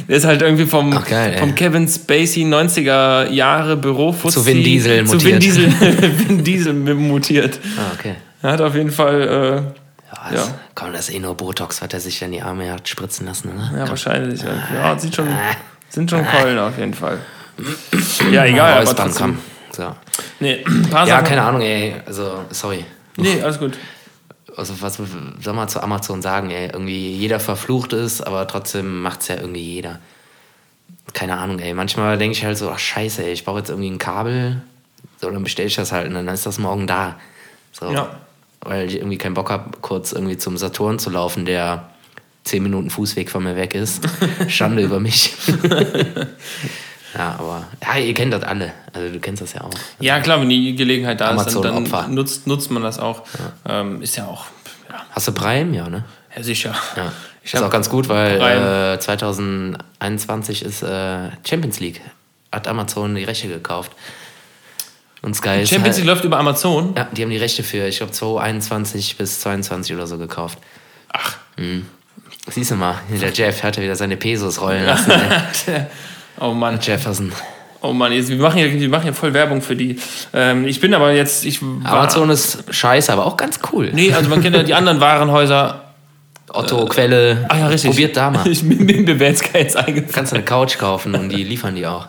[0.08, 4.62] Der ist halt irgendwie vom, Ach, geil, vom Kevin Spacey 90er Jahre Büro zu Vin
[4.62, 5.20] Diesel mutiert.
[5.20, 5.72] Zu Vin Diesel,
[6.28, 7.58] Vin Diesel mutiert.
[7.76, 8.14] Ah, okay.
[8.42, 9.80] Er hat auf jeden Fall äh,
[10.10, 10.48] ja, ja.
[10.74, 13.50] Komm, das ist eh nur Botox, hat er sich in die Arme hat spritzen lassen,
[13.50, 13.78] oder?
[13.78, 14.42] Ja, wahrscheinlich.
[14.42, 15.28] Ja, sieht schon,
[15.88, 17.18] sind schon Keulen auf jeden Fall.
[18.32, 19.38] Ja, egal, aber trotzdem.
[19.72, 19.94] So.
[20.40, 21.28] Nee, paar ja, Sachen.
[21.28, 21.94] keine Ahnung, ey.
[22.06, 22.84] Also, sorry.
[23.16, 23.78] Nee, alles gut.
[24.60, 24.96] Also, was
[25.40, 26.66] soll man zu Amazon sagen, ey?
[26.72, 29.98] Irgendwie jeder verflucht ist, aber trotzdem macht es ja irgendwie jeder.
[31.12, 31.74] Keine Ahnung, ey.
[31.74, 34.62] Manchmal denke ich halt so, ach, scheiße, ey, ich brauche jetzt irgendwie ein Kabel.
[35.20, 37.18] So, dann bestelle ich das halt und dann ist das morgen da.
[37.72, 37.90] So.
[37.90, 38.20] Ja
[38.60, 41.90] weil ich irgendwie keinen Bock habe, kurz irgendwie zum Saturn zu laufen, der
[42.44, 44.02] zehn Minuten Fußweg von mir weg ist.
[44.48, 45.34] Schande über mich.
[47.16, 48.72] ja, aber ja, ihr kennt das alle.
[48.92, 49.70] Also du kennst das ja auch.
[49.98, 53.24] Ja, klar, wenn die Gelegenheit da Amazon ist, dann, dann nutzt, nutzt man das auch.
[53.66, 53.80] Ja.
[53.80, 54.46] Ähm, ist ja auch.
[54.88, 55.02] Ja.
[55.10, 55.76] Hast du Prime?
[55.76, 56.04] Ja, ne?
[56.34, 56.74] Ja, sicher.
[56.96, 57.12] Ja.
[57.42, 58.38] Ich ist auch ganz gut, weil
[58.96, 62.02] äh, 2021 ist äh, Champions League.
[62.52, 63.92] Hat Amazon die Rechte gekauft.
[65.22, 66.94] Und Sky Champions halt, League läuft über Amazon?
[66.96, 70.58] Ja, die haben die Rechte für, ich glaube, 2021 bis 2022 oder so gekauft.
[71.12, 71.38] Ach.
[71.56, 71.86] Mhm.
[72.48, 75.12] Siehst du mal, der Jeff hatte wieder seine Pesos rollen lassen.
[76.40, 76.78] oh Mann.
[76.80, 77.32] Jefferson.
[77.82, 79.98] Oh Mann, wir, machen ja, wir machen ja voll Werbung für die.
[80.34, 81.46] Ähm, ich bin aber jetzt.
[81.46, 83.90] Ich Amazon ist scheiße, aber auch ganz cool.
[83.92, 85.84] Nee, also man kennt ja die anderen Warenhäuser.
[86.52, 87.46] Otto, äh, Quelle.
[87.48, 87.90] Ah ja, richtig.
[87.90, 88.46] Probiert da mal.
[88.46, 90.12] Ich, mir, mir jetzt keins eingefallen.
[90.12, 92.08] Kannst du eine Couch kaufen und die liefern die auch.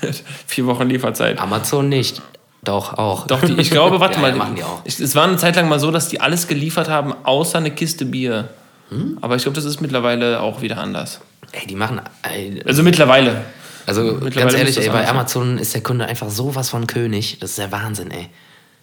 [0.46, 1.38] Vier Wochen Lieferzeit.
[1.38, 2.20] Amazon nicht.
[2.64, 3.26] Doch, auch.
[3.26, 4.34] Doch, die, ich glaube, warte ja, mal.
[4.34, 4.80] Machen die auch.
[4.84, 7.70] Ich, es war eine Zeit lang mal so, dass die alles geliefert haben, außer eine
[7.70, 8.48] Kiste Bier.
[8.88, 9.18] Hm?
[9.20, 11.20] Aber ich glaube, das ist mittlerweile auch wieder anders.
[11.52, 12.00] Ey, die machen.
[12.22, 13.42] Ey, also mittlerweile.
[13.86, 17.38] Also ganz ehrlich, ey, bei Amazon ist der Kunde einfach sowas von König.
[17.40, 18.28] Das ist der Wahnsinn, ey.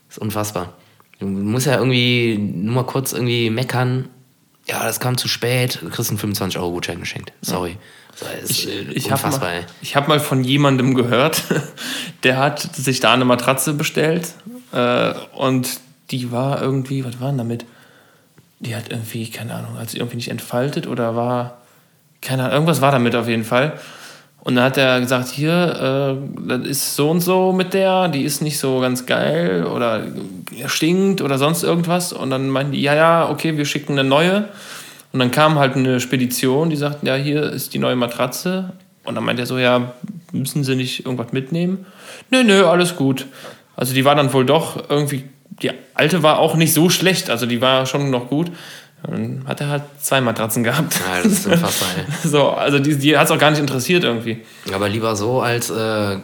[0.08, 0.74] Das ist unfassbar.
[1.20, 4.10] Du musst ja irgendwie nur mal kurz irgendwie meckern.
[4.68, 5.80] Ja, das kam zu spät.
[5.82, 7.34] Du kriegst einen 25-Euro-Gutschein geschenkt.
[7.42, 7.72] Sorry.
[7.72, 8.28] Ja.
[8.48, 11.44] Ich, ich habe mal, hab mal von jemandem gehört,
[12.24, 14.34] der hat sich da eine Matratze bestellt
[14.74, 15.80] äh, und
[16.12, 17.66] die war irgendwie, was war denn damit?
[18.60, 21.62] Die hat irgendwie, keine Ahnung, hat sie irgendwie nicht entfaltet oder war,
[22.22, 23.80] keine Ahnung, irgendwas war damit auf jeden Fall.
[24.50, 28.24] Und dann hat er gesagt, hier, äh, das ist so und so mit der, die
[28.24, 30.02] ist nicht so ganz geil oder
[30.66, 32.14] stinkt oder sonst irgendwas.
[32.14, 34.46] Und dann meinten die, ja, ja, okay, wir schicken eine neue.
[35.14, 38.72] Und dann kam halt eine Spedition, die sagten, ja, hier ist die neue Matratze.
[39.04, 39.94] Und dann meinte er so, ja,
[40.32, 41.86] müssen Sie nicht irgendwas mitnehmen?
[42.32, 43.28] Nö, nö, alles gut.
[43.76, 45.26] Also die war dann wohl doch irgendwie,
[45.62, 48.50] die alte war auch nicht so schlecht, also die war schon noch gut.
[49.04, 50.94] Dann hat er halt zwei Matratzen gehabt.
[51.00, 51.90] Ja, das ist unfassbar.
[52.24, 54.42] so, also die, die hat es auch gar nicht interessiert irgendwie.
[54.74, 56.18] Aber lieber so als äh,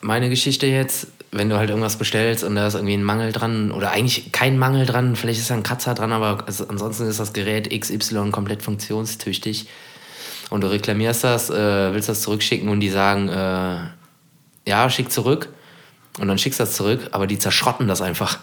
[0.00, 3.70] meine Geschichte jetzt, wenn du halt irgendwas bestellst und da ist irgendwie ein Mangel dran
[3.70, 7.32] oder eigentlich kein Mangel dran, vielleicht ist da ein Kratzer dran, aber ansonsten ist das
[7.32, 9.68] Gerät XY komplett funktionstüchtig
[10.50, 13.78] und du reklamierst das, äh, willst das zurückschicken und die sagen, äh,
[14.68, 15.48] ja, schick zurück
[16.18, 18.38] und dann schickst du das zurück, aber die zerschrotten das einfach.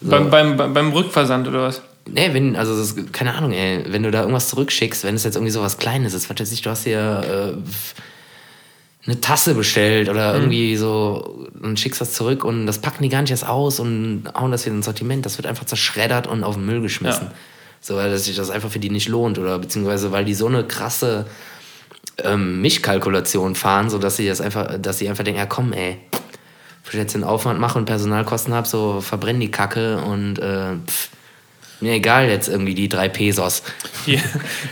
[0.00, 0.10] so.
[0.10, 1.82] beim, beim, beim Rückversand oder was?
[2.12, 5.36] Nee, wenn, also das, keine Ahnung, ey, wenn du da irgendwas zurückschickst, wenn es jetzt
[5.36, 10.08] irgendwie so was Kleines ist, was weiß ich, du hast hier äh, eine Tasse bestellt
[10.08, 10.40] oder mhm.
[10.40, 14.24] irgendwie so und schickst das zurück und das packen die gar nicht erst aus und
[14.34, 15.24] hauen das wieder ins Sortiment.
[15.24, 17.26] Das wird einfach zerschreddert und auf den Müll geschmissen.
[17.26, 17.34] Ja.
[17.80, 20.64] So, weil sich das einfach für die nicht lohnt oder beziehungsweise weil die so eine
[20.64, 21.26] krasse
[22.18, 26.92] ähm, Mischkalkulation fahren, sodass sie das einfach, dass sie einfach denken, ja komm, ey, wenn
[26.92, 31.10] ich jetzt den Aufwand mache und Personalkosten habe, so verbrennen die Kacke und äh, pff,
[31.80, 33.62] Mir egal jetzt irgendwie die drei Pesos.
[34.06, 34.20] Die,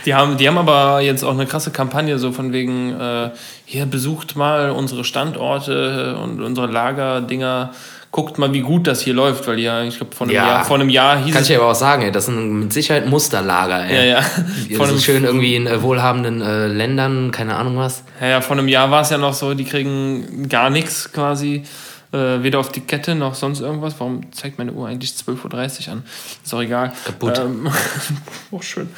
[0.05, 3.29] die, haben, die haben aber jetzt auch eine krasse Kampagne, so von wegen, äh,
[3.65, 7.71] hier besucht mal unsere Standorte und unsere Lagerdinger.
[8.11, 10.77] Guckt mal, wie gut das hier läuft, weil ja, ich glaube, vor, einem Jahr- vor
[10.79, 13.85] einem Jahr hieß Kann ich aber auch sagen, ey, das sind mit Sicherheit Musterlager.
[13.85, 14.09] Ey.
[14.09, 14.21] Ja, ja.
[14.21, 18.03] Vor Vor so schön irgendwie in äh, wohlhabenden äh, Ländern, keine Ahnung was.
[18.19, 21.63] ja, ja, vor einem Jahr war es ja noch so, die kriegen gar nichts quasi.
[22.11, 23.95] Äh, weder auf die Kette noch sonst irgendwas.
[23.99, 26.03] Warum zeigt meine Uhr eigentlich 12.30 Uhr an?
[26.43, 26.91] Ist auch egal.
[27.05, 27.37] Kaputt.
[27.37, 27.69] Ähm,
[28.51, 28.89] auch schön.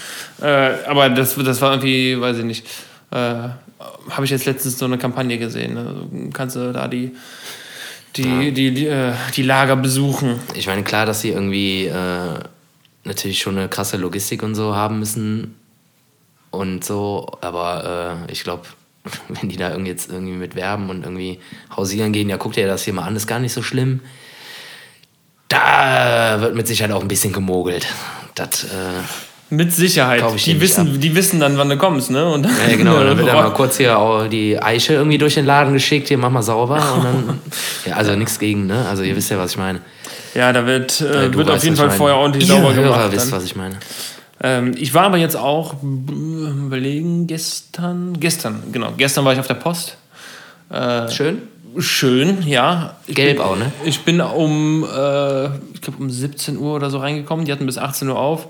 [0.42, 0.46] Äh,
[0.88, 2.66] aber das, das war irgendwie, weiß ich nicht.
[3.12, 5.74] Äh, Habe ich jetzt letztens so eine Kampagne gesehen.
[5.74, 6.30] Ne?
[6.32, 7.14] Kannst du da die,
[8.16, 10.40] die, die, die, äh, die Lager besuchen?
[10.54, 12.40] Ich meine, klar, dass sie irgendwie äh,
[13.04, 15.56] natürlich schon eine krasse Logistik und so haben müssen
[16.52, 18.64] und so, aber äh, ich glaube,
[19.30, 21.40] wenn die da irgendwie jetzt irgendwie mit werben und irgendwie
[21.76, 24.02] hausieren gehen, ja, guckt ihr das hier mal an, ist gar nicht so schlimm.
[25.48, 27.86] Da wird mit Sicherheit auch ein bisschen gemogelt.
[28.36, 28.68] Das, äh,
[29.50, 30.24] Mit Sicherheit.
[30.46, 32.26] Die dir wissen, die wissen dann, wann du kommst, ne?
[32.30, 35.34] Und dann, ja, genau, dann wird dann mal kurz hier auch die Eiche irgendwie durch
[35.34, 37.40] den Laden geschickt, hier mach mal sauber und dann,
[37.86, 38.86] ja, also nichts gegen, ne?
[38.88, 39.82] Also ihr wisst ja, was ich meine.
[40.34, 42.74] Ja, da wird, äh, Du wird auf weißt, jeden was Fall vorher ordentlich Ihr sauber
[42.74, 43.12] gemacht.
[43.12, 43.32] wisst, dann.
[43.34, 43.76] was ich meine.
[44.44, 49.56] Ähm, ich war aber jetzt auch überlegen, gestern, gestern, genau, gestern war ich auf der
[49.56, 49.98] Post.
[51.10, 51.42] Schön.
[51.78, 52.98] Schön, ja.
[53.08, 53.72] Ich Gelb bin, auch, ne?
[53.86, 57.46] Ich bin um, äh, ich glaube um 17 Uhr oder so reingekommen.
[57.46, 58.48] Die hatten bis 18 Uhr auf.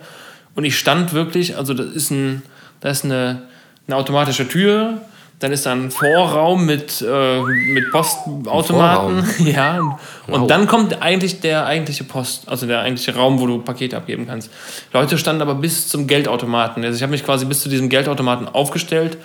[0.56, 2.42] Und ich stand wirklich, also das ist ein,
[2.80, 3.44] da ist eine,
[3.88, 5.02] eine automatische Tür.
[5.42, 9.26] Dann ist da ein Vorraum mit, äh, mit Postautomaten.
[9.46, 9.80] Ja.
[10.28, 10.48] Und Wow.
[10.48, 14.50] dann kommt eigentlich der eigentliche Post, also der eigentliche Raum, wo du Pakete abgeben kannst.
[14.94, 16.86] Leute standen aber bis zum Geldautomaten.
[16.86, 19.18] Also ich habe mich quasi bis zu diesem Geldautomaten aufgestellt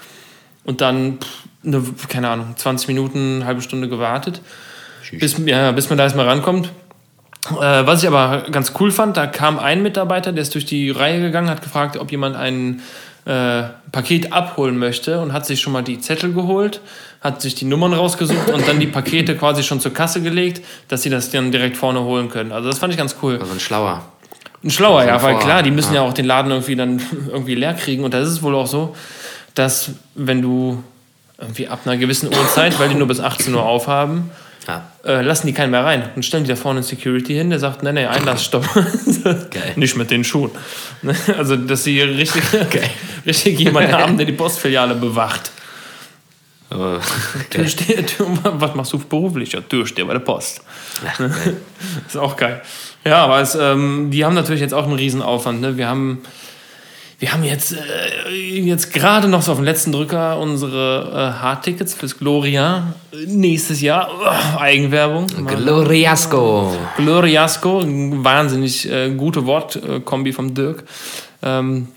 [0.64, 4.40] und dann, pff, eine, keine Ahnung, 20 Minuten, eine halbe Stunde gewartet,
[5.12, 6.70] bis, ja, bis man da erstmal rankommt.
[7.50, 10.90] Äh, was ich aber ganz cool fand, da kam ein Mitarbeiter, der ist durch die
[10.90, 12.81] Reihe gegangen, hat gefragt, ob jemand ein
[13.26, 16.80] äh, Paket abholen möchte und hat sich schon mal die Zettel geholt,
[17.20, 21.02] hat sich die Nummern rausgesucht und dann die Pakete quasi schon zur Kasse gelegt, dass
[21.02, 22.52] sie das dann direkt vorne holen können.
[22.52, 23.38] Also das fand ich ganz cool.
[23.40, 24.04] Also ein Schlauer.
[24.62, 26.02] Ein schlauer, ja, weil klar, die müssen ja.
[26.02, 26.08] ja.
[26.08, 28.04] auch den Laden irgendwie dann irgendwie leer kriegen.
[28.04, 28.94] Und da ist es wohl auch so,
[29.54, 30.82] dass wenn du
[31.38, 34.30] irgendwie ab einer gewissen Uhrzeit, weil die nur bis 18 Uhr aufhaben,
[34.66, 34.85] Ja.
[35.05, 36.11] äh, lassen die keinen mehr rein.
[36.16, 38.68] Und stellen die da vorne Security hin, der sagt, nee, nee, Einlassstopp.
[39.76, 40.50] Nicht mit den Schuhen.
[41.38, 42.42] Also, dass sie richtig,
[43.26, 45.50] richtig jemanden haben, der die Postfiliale bewacht.
[46.68, 47.00] Aber,
[47.50, 49.52] Türsteher, Tür, was machst du beruflich?
[49.52, 50.62] Ja, Türsteher bei der Post.
[51.16, 51.57] geil.
[52.07, 52.61] ist auch geil.
[53.05, 55.61] Ja, aber es, ähm, die haben natürlich jetzt auch einen Riesenaufwand.
[55.61, 55.76] Ne?
[55.76, 56.22] Wir haben,
[57.18, 61.94] wir haben jetzt, äh, jetzt gerade noch so auf den letzten Drücker unsere äh, Hardtickets
[61.94, 62.94] fürs Gloria.
[63.26, 65.26] Nächstes Jahr, oh, Eigenwerbung.
[65.46, 66.76] Gloriasco.
[66.98, 70.85] Gloriasco, wahnsinnig äh, gute Wortkombi vom Dirk.
[71.42, 71.88] Ähm,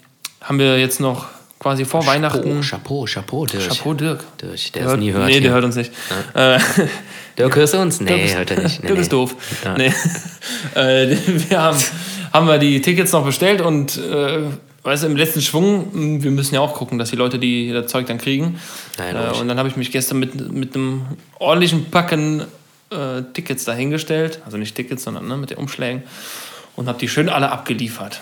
[0.41, 1.25] haben wir jetzt noch
[1.59, 2.61] quasi vor Weihnachten.
[2.61, 3.67] Chapeau, Chapeau, Dirk.
[3.67, 4.23] Chapeau Dirk.
[4.41, 5.25] Dirk, der Hört- es nie hört.
[5.25, 5.41] Nee, hier.
[5.41, 5.91] der hört uns nicht.
[6.33, 6.59] Äh,
[7.37, 7.99] Dirk, hörst du uns?
[7.99, 8.79] Nee, Dirk ist- hört er nicht.
[8.81, 9.01] Nee, Dirk nee.
[9.01, 9.35] ist doof.
[9.65, 9.77] Ja.
[9.77, 9.93] Nee.
[10.75, 11.17] äh,
[11.49, 11.77] wir haben,
[12.31, 14.43] haben wir die Tickets noch bestellt und äh,
[14.83, 17.71] weißt du, im letzten Schwung, mh, wir müssen ja auch gucken, dass die Leute die,
[17.71, 18.59] das Zeug dann kriegen.
[18.97, 21.05] Ja, äh, und dann habe ich mich gestern mit, mit einem
[21.39, 22.41] ordentlichen Packen
[22.91, 24.39] äh, Tickets dahingestellt.
[24.45, 26.03] Also nicht Tickets, sondern ne, mit den Umschlägen.
[26.75, 28.21] Und habe die schön alle abgeliefert.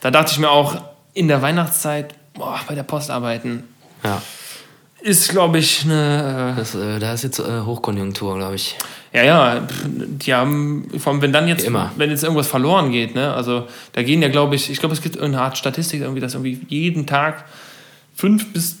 [0.00, 0.76] Da dachte ich mir auch,
[1.12, 3.64] in der Weihnachtszeit, boah, bei der Post arbeiten,
[4.02, 4.20] Ja,
[5.00, 6.54] ist, glaube ich, eine.
[6.56, 8.76] das, äh, da ist jetzt äh, Hochkonjunktur, glaube ich.
[9.14, 11.92] Ja, ja, die haben, vor allem, wenn dann jetzt, immer.
[11.96, 15.02] wenn jetzt irgendwas verloren geht, ne, also da gehen ja, glaube ich, ich glaube, es
[15.02, 17.44] gibt irgendeine Art Statistik, irgendwie, dass irgendwie jeden Tag
[18.16, 18.78] fünf bis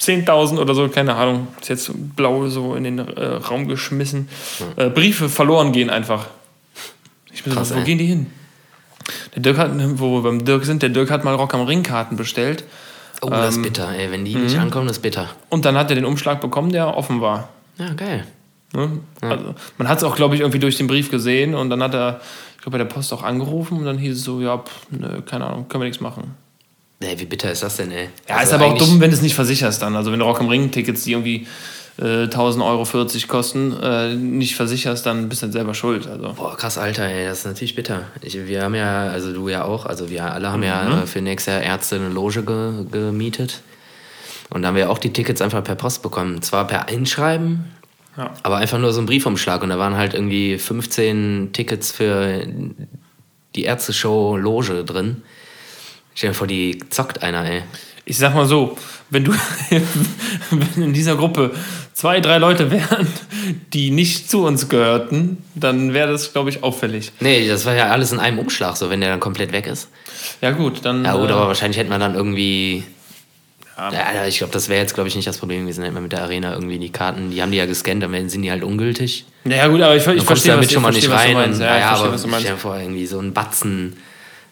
[0.00, 4.28] 10.000 oder so, keine Ahnung, ist jetzt blau so in den äh, Raum geschmissen,
[4.76, 6.26] äh, Briefe verloren gehen einfach.
[7.32, 7.84] Ich bin Krass, so, wo ey.
[7.86, 8.26] gehen die hin?
[9.34, 11.82] Der Dirk hat, wo wir beim Dirk sind, der Dirk hat mal Rock am Ring
[11.82, 12.64] Karten bestellt
[13.22, 14.10] Oh, das Ähm, ist bitter, ey.
[14.10, 14.44] Wenn die mhm.
[14.44, 15.30] nicht ankommen, das ist bitter.
[15.48, 17.48] und dann hat er den Umschlag bekommen, der offen war.
[17.78, 18.26] Ja, geil.
[18.72, 19.00] Ne?
[19.20, 21.94] Also, man hat es auch, glaube ich, irgendwie durch den Brief gesehen und dann hat
[21.94, 22.20] er,
[22.56, 25.22] ich glaube, bei der Post auch angerufen und dann hieß es so, ja, pff, nö,
[25.22, 26.34] keine Ahnung, können wir nichts machen.
[27.00, 28.08] Ey, wie bitter ist das denn, ey?
[28.28, 29.94] Ja, Also ist aber auch dumm, wenn du es nicht versicherst dann.
[29.96, 31.46] Also wenn du Rock am Ring Tickets, die irgendwie
[31.98, 36.06] äh, 1000 Euro 40 kosten, äh, nicht versicherst, dann bist du halt selber schuld.
[36.06, 36.32] Also.
[36.32, 38.02] Boah, krass, Alter, ey, das ist natürlich bitter.
[38.22, 40.66] Ich, wir haben ja, also du ja auch, also wir alle haben Mhm.
[40.66, 43.60] ja äh, für nächstes Jahr Ärzte eine Loge ge, gemietet.
[44.48, 46.40] Und da haben wir auch die Tickets einfach per Post bekommen.
[46.40, 47.64] Zwar per Einschreiben,
[48.16, 48.32] Ja.
[48.42, 49.62] aber einfach nur so ein Briefumschlag.
[49.62, 52.46] Und da waren halt irgendwie 15 Tickets für
[53.54, 55.22] die Ärzte-Show Loge drin.
[56.14, 57.62] Stell dir vor, die zockt einer, ey.
[58.04, 58.76] ich sag mal so,
[59.10, 59.32] wenn du
[60.50, 61.52] wenn in dieser Gruppe
[61.92, 63.06] zwei, drei Leute wären,
[63.72, 67.12] die nicht zu uns gehörten, dann wäre das, glaube ich, auffällig.
[67.20, 69.88] Nee, das war ja alles in einem Umschlag, so wenn der dann komplett weg ist.
[70.40, 71.04] Ja, gut, dann.
[71.04, 72.84] Ja, gut, äh, aber wahrscheinlich hätte man dann irgendwie.
[73.78, 75.82] Ja, ich glaube, das wäre jetzt, glaube ich, nicht das Problem gewesen.
[75.82, 78.42] Hätte man mit der Arena irgendwie die Karten, die haben die ja gescannt, dann sind
[78.42, 79.26] die halt ungültig.
[79.44, 81.36] ja, gut, aber ich, ich verstehe, damit was, schon mal ich nicht rein.
[81.36, 81.60] Und.
[81.60, 82.48] Ja, ja, ich verstehe, aber meinst.
[82.48, 83.98] dir vor, irgendwie so ein Batzen,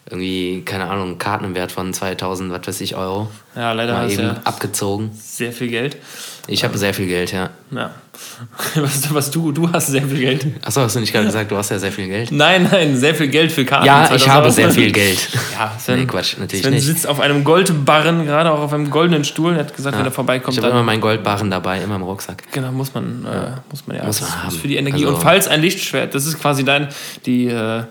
[0.07, 3.31] irgendwie, keine Ahnung, Karten im Wert von 2000, was weiß ich, Euro.
[3.55, 5.09] Ja, leider Mal eben ja abgezogen.
[5.19, 5.97] sehr viel Geld.
[6.47, 7.49] Ich habe sehr viel Geld, ja.
[7.71, 7.91] Ja.
[8.75, 10.45] Was, was du, du hast sehr viel Geld.
[10.65, 12.31] Achso, hast du nicht gerade gesagt, du hast ja sehr viel Geld?
[12.31, 13.85] Nein, nein, sehr viel Geld für Karten.
[13.85, 15.27] Ja, ich 2000 habe sehr viel Geld.
[15.53, 16.85] Ja, Sven, Nee, Quatsch, natürlich Sven nicht.
[16.85, 19.53] sitzt auf einem Goldbarren, gerade auch auf einem goldenen Stuhl.
[19.53, 22.43] Er hat gesagt, wenn er vorbeikommt, Ich habe immer meinen Goldbarren dabei, immer im Rucksack.
[22.53, 24.05] genau, muss man, äh, muss man ja.
[24.05, 24.51] Muss man haben.
[24.55, 25.03] Für die Energie.
[25.05, 26.87] Also- Und falls ein Lichtschwert, das ist quasi dein,
[27.25, 27.83] die, äh,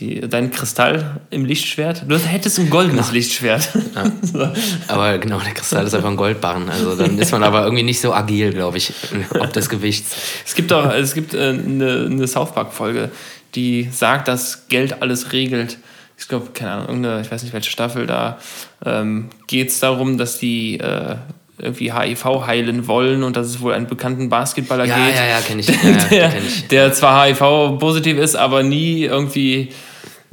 [0.00, 2.04] die, dein Kristall im Lichtschwert.
[2.06, 3.68] Du hättest ein goldenes Lichtschwert.
[4.22, 4.48] so.
[4.88, 6.68] Aber genau, der Kristall ist einfach ein Goldbarren.
[6.68, 8.92] Also dann ist man aber irgendwie nicht so agil, glaube ich,
[9.38, 10.16] ob des Gewichts.
[10.44, 13.10] Es gibt auch, es gibt äh, eine, eine South Park-Folge,
[13.54, 15.78] die sagt, dass Geld alles regelt.
[16.18, 18.38] Ich glaube, keine Ahnung, irgendeine, ich weiß nicht welche Staffel, da
[18.84, 21.16] ähm, geht es darum, dass die äh,
[21.58, 25.14] irgendwie HIV heilen wollen und dass es wohl einen bekannten Basketballer Ja, geht.
[25.14, 25.68] ja, ja, kenn ich.
[25.82, 26.68] Ja, ja, der, kenn ich.
[26.68, 29.70] der zwar HIV-positiv ist, aber nie irgendwie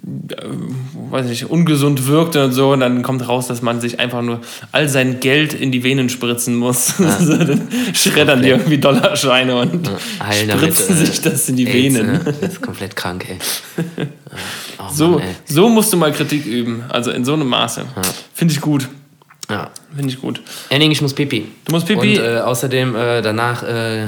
[0.06, 0.36] äh,
[1.12, 4.42] weiß nicht, ungesund wirkte und so, und dann kommt raus, dass man sich einfach nur
[4.72, 6.88] all sein Geld in die Venen spritzen muss.
[7.20, 9.90] so, dann schreddern die irgendwie Dollarscheine und
[10.22, 12.08] Heilen damit, spritzen äh, sich das in die AIDS, Venen.
[12.14, 12.20] Ne?
[12.42, 13.38] Das ist komplett krank, ey.
[14.80, 15.36] Oh, So, Mann, ey.
[15.46, 17.86] so musst du mal Kritik üben, also in so einem Maße.
[18.34, 18.90] Finde ich gut,
[19.50, 19.72] Ja.
[19.96, 20.42] finde ich gut.
[20.70, 21.52] Henning, ich muss pipi.
[21.66, 22.18] Du musst Pipi.
[22.18, 24.08] Und äh, außerdem äh, danach äh,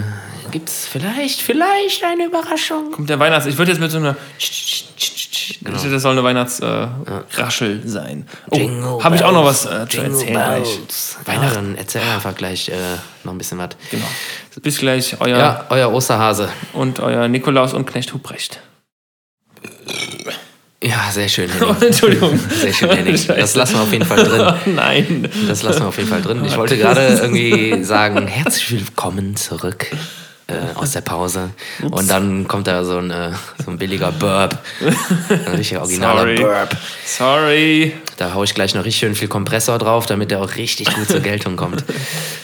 [0.52, 2.91] gibt es vielleicht, vielleicht eine Überraschung.
[2.91, 3.45] Kommt der Weihnachts...
[3.45, 4.15] Ich würde jetzt mit so einer...
[5.62, 5.78] Genau.
[5.78, 8.28] Das soll eine Weihnachtsraschel sein.
[8.52, 11.17] Jingle Oh, habe ich auch noch was äh, zu erzählen bells.
[11.28, 12.74] Ja, erzähl einfach gleich äh,
[13.24, 13.69] noch ein bisschen was.
[13.91, 14.06] Genau.
[14.62, 16.50] Bis gleich, euer Ja, euer Osterhase.
[16.74, 18.60] und euer Nikolaus und Knecht Huprecht.
[20.83, 21.75] Ja, sehr schön, Henning.
[21.81, 22.39] Entschuldigung.
[22.49, 23.19] Sehr schön, Henning.
[23.27, 24.41] Das lassen wir auf jeden Fall drin.
[24.41, 25.29] Oh, nein.
[25.47, 26.43] Das lassen wir auf jeden Fall drin.
[26.45, 29.88] Ich wollte gerade irgendwie sagen, herzlich willkommen zurück
[30.47, 31.49] äh, aus der Pause.
[31.81, 33.31] Und dann kommt da so ein, äh,
[33.63, 34.59] so ein billiger Burp.
[35.29, 36.35] Ein richtiger originaler Sorry.
[36.35, 36.77] Burp.
[37.05, 37.93] Sorry.
[38.17, 41.07] Da haue ich gleich noch richtig schön viel Kompressor drauf, damit der auch richtig gut
[41.09, 41.83] zur Geltung kommt.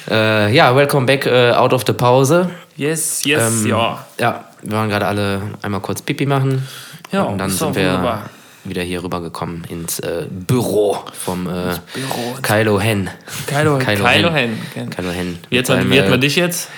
[0.10, 2.50] Äh, ja, welcome back äh, out of the Pause.
[2.76, 4.06] Yes, yes, Ähm, ja.
[4.20, 6.67] Ja, wir waren gerade alle einmal kurz Pipi machen.
[7.12, 8.30] Ja, und dann sind wir wunderbar.
[8.63, 12.36] wieder hier rübergekommen ins äh, Büro vom äh, Büro.
[12.41, 13.10] Kylo Hen.
[13.47, 14.58] Kylo, Kylo, Kylo Hen.
[14.74, 14.89] Hen.
[14.89, 15.39] Kylo Hen.
[15.50, 16.69] Wie hat man, wie hat man äh, dich jetzt?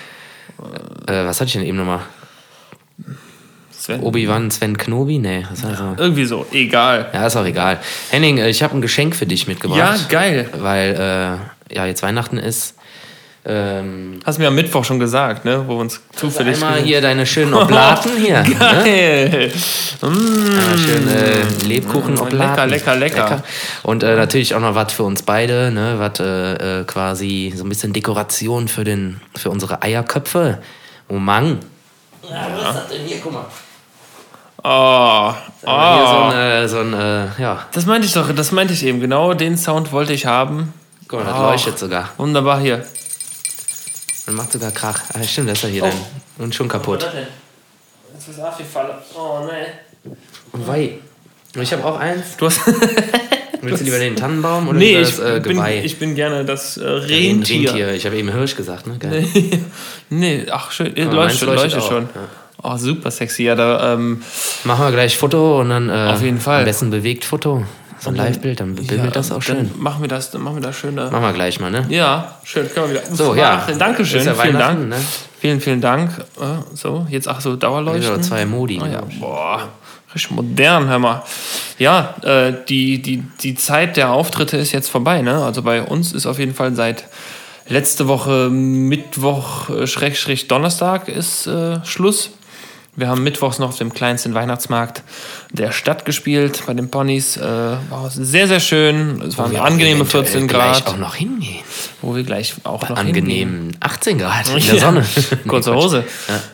[1.08, 2.02] Äh, was hatte ich denn eben nochmal?
[3.72, 4.02] Sven?
[4.02, 5.20] Obi-Wan Sven Knobi?
[5.20, 5.96] Nee, was heißt er?
[5.98, 7.10] Irgendwie so, egal.
[7.14, 7.80] Ja, ist auch egal.
[8.12, 9.78] Henning, äh, ich habe ein Geschenk für dich mitgebracht.
[9.78, 10.50] Ja, geil.
[10.58, 12.76] Weil äh, ja, jetzt Weihnachten ist.
[13.46, 15.64] Ähm, Hast du mir am Mittwoch schon gesagt, ne?
[15.68, 16.56] Wo wir uns zufällig.
[16.56, 18.42] einmal gesehen- hier deine schönen Oblaten hier.
[18.48, 18.56] Ne?
[18.58, 19.52] Geil.
[20.02, 22.70] Einmal schön äh, Lebkuchen Oblaten.
[22.70, 23.44] Lecker, lecker, lecker.
[23.84, 25.96] Und äh, natürlich auch noch was für uns beide, ne?
[25.98, 30.60] Was äh, äh, quasi so ein bisschen Dekoration für, den, für unsere Eierköpfe.
[31.10, 31.60] Oh Mann.
[32.30, 33.18] Ja, was ist das denn hier?
[33.22, 33.46] Guck mal.
[34.66, 35.68] Oh, Hier
[36.08, 36.30] so oh.
[36.30, 39.02] ein, äh, so ein äh, ja, Das meinte ich doch, das meinte ich eben.
[39.02, 40.74] Genau den Sound wollte ich haben.
[41.10, 41.44] guck mal, das Oh.
[41.44, 42.10] leuchtet sogar.
[42.18, 42.86] Wunderbar hier.
[44.26, 45.02] Und macht sogar Krach.
[45.14, 45.94] Ah, stimmt, das ist ja hier dann.
[46.38, 47.06] Und schon kaputt.
[48.14, 48.92] Jetzt ist aufgefallen.
[49.16, 50.12] Oh, nee.
[50.52, 51.00] Und wei.
[51.56, 52.38] Und ich habe auch eins.
[52.38, 52.62] Du hast.
[53.62, 55.82] Willst du lieber den Tannenbaum oder nee, das äh, bin, Geweih?
[55.84, 57.94] ich bin gerne das äh, Den Rentier.
[57.94, 58.98] Ich habe eben Hirsch gesagt, ne?
[58.98, 59.26] Geil.
[60.10, 62.10] nee, ach schön, äh, leuchtet, leuchtet, leuchtet schon.
[62.62, 63.44] Oh, super sexy.
[63.44, 64.22] Ja, da, ähm,
[64.66, 66.60] Machen wir gleich Foto und dann äh, Auf jeden Fall.
[66.60, 67.66] am besten bewegt Foto.
[68.04, 69.72] So ein Live-Bild, dann bildert ja, das auch schön.
[69.78, 70.98] Machen wir das, dann machen wir das schön.
[70.98, 71.10] Da.
[71.10, 71.86] Machen wir gleich mal, ne?
[71.88, 72.70] Ja, schön.
[72.74, 73.16] Können wir wieder.
[73.16, 73.66] So, ja.
[73.80, 74.26] Dankeschön.
[74.26, 74.90] Ja vielen Dank.
[74.90, 74.98] ne?
[75.40, 76.12] Vielen, vielen Dank.
[76.40, 78.14] Äh, so, jetzt ach so, Dauerleuchten.
[78.14, 78.82] Oder zwei Modi.
[78.82, 79.04] Oh, ja.
[79.22, 79.70] Boah,
[80.14, 81.24] richtig modern, hör mal.
[81.80, 85.22] Ja, äh, die, die, die Zeit der Auftritte ist jetzt vorbei.
[85.22, 85.42] Ne?
[85.42, 87.06] Also bei uns ist auf jeden Fall seit
[87.68, 92.32] letzte Woche Mittwoch, äh, Schrägstrich Donnerstag ist äh, Schluss.
[92.96, 95.02] Wir haben mittwochs noch auf dem kleinsten Weihnachtsmarkt
[95.52, 97.38] der Stadt gespielt bei den Ponys.
[97.38, 99.20] Äh, war sehr, sehr schön.
[99.28, 101.64] Es waren Wir angenehme eventuell 14 gleich Grad, auch noch hingehen.
[102.04, 103.16] wo wir gleich auch noch hingehen.
[103.24, 105.06] Angenehmen 18 Grad in der Ja, Sonne.
[105.48, 105.74] Kurze.
[105.74, 106.04] Hose.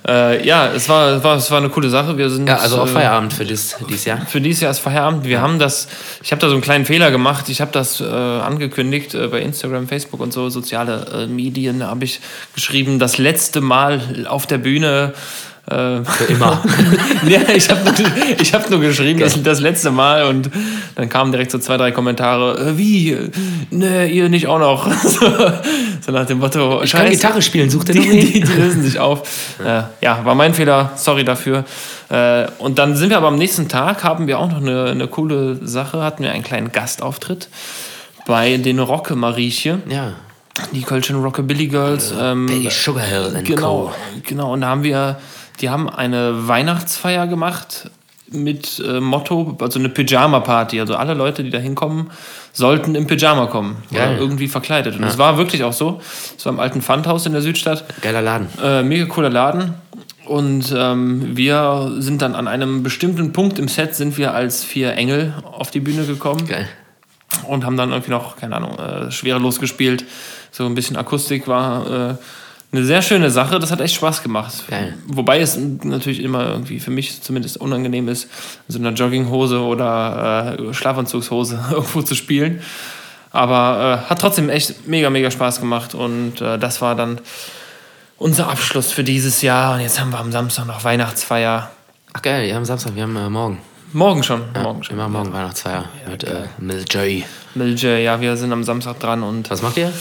[0.08, 2.17] Ja, äh, ja es, war, es, war, es war eine coole Sache.
[2.17, 4.25] Wir sind, Ja, also auch äh, Feierabend für dies, dieses Jahr.
[4.25, 5.25] Für dieses Jahr ist Feierabend.
[5.25, 5.89] Wir haben das,
[6.23, 7.49] ich habe da so einen kleinen Fehler gemacht.
[7.49, 12.06] Ich habe das äh, angekündigt äh, bei Instagram, Facebook und so, soziale äh, Medien habe
[12.06, 12.21] ich
[12.56, 15.13] geschrieben, das letzte Mal auf der Bühne
[15.69, 16.63] Äh, Für immer.
[17.27, 17.93] ja, ich habe nur,
[18.41, 20.49] ich hab nur geschrieben, das, das letzte Mal und
[20.95, 22.71] dann kamen direkt so zwei, drei Kommentare.
[22.71, 23.17] Äh, wie?
[23.69, 24.91] Ne, ihr nicht auch noch.
[25.03, 25.19] so,
[26.01, 28.82] so nach dem Motto, Ich kann Gitarre spielen, such dir noch die, die, die lösen
[28.84, 29.21] sich auf.
[29.63, 31.65] Äh, ja, war mein Fehler, sorry dafür.
[32.10, 35.08] Äh, und dann sind wir aber am nächsten Tag, haben wir auch noch eine, eine
[35.08, 37.49] coole Sache, hatten wir einen kleinen Gastauftritt
[38.25, 40.13] bei den Rocke Marieche, Ja.
[40.71, 42.13] die Kölschen Rockabilly Girls.
[42.19, 43.91] Ähm, Baby Sugar Hill genau, Co.
[44.25, 45.17] genau, und da haben wir,
[45.62, 47.89] die haben eine Weihnachtsfeier gemacht
[48.32, 50.80] mit äh, Motto, also eine Pyjama-Party.
[50.80, 52.12] Also alle Leute, die da hinkommen,
[52.54, 53.78] sollten im Pyjama kommen.
[53.91, 54.95] Oder irgendwie verkleidet.
[54.95, 56.02] Und es war wirklich auch so.
[56.38, 57.86] Es war im alten Pfandhaus in der Südstadt.
[58.02, 58.48] Geiler Laden.
[58.63, 59.74] Äh, mega cooler Laden.
[60.26, 64.93] Und ähm, wir sind dann an einem bestimmten Punkt im Set sind wir als vier
[64.93, 66.69] Engel auf die Bühne gekommen Geil.
[67.48, 70.06] und haben dann irgendwie noch, keine Ahnung, äh, schwerelos gespielt.
[70.52, 72.15] So ein bisschen Akustik war äh,
[72.71, 73.60] eine sehr schöne Sache.
[73.60, 74.65] Das hat echt Spaß gemacht.
[74.69, 74.95] Geil.
[75.08, 78.25] Wobei es natürlich immer irgendwie für mich zumindest unangenehm ist,
[78.67, 82.62] in so einer Jogginghose oder äh, Schlafanzugshose irgendwo zu spielen.
[83.32, 87.19] Aber äh, hat trotzdem echt mega, mega Spaß gemacht und äh, das war dann
[88.17, 89.75] unser Abschluss für dieses Jahr.
[89.75, 91.71] Und jetzt haben wir am Samstag noch Weihnachtsfeier.
[92.13, 93.60] Ach geil, wir haben Samstag, wir haben äh, morgen.
[93.93, 94.41] Morgen schon.
[94.53, 94.97] Ja, morgen wir schon.
[94.97, 97.25] machen morgen Weihnachtsfeier mit äh, Mill J.
[97.55, 99.91] Milje, ja, wir sind am Samstag dran und Was macht ihr?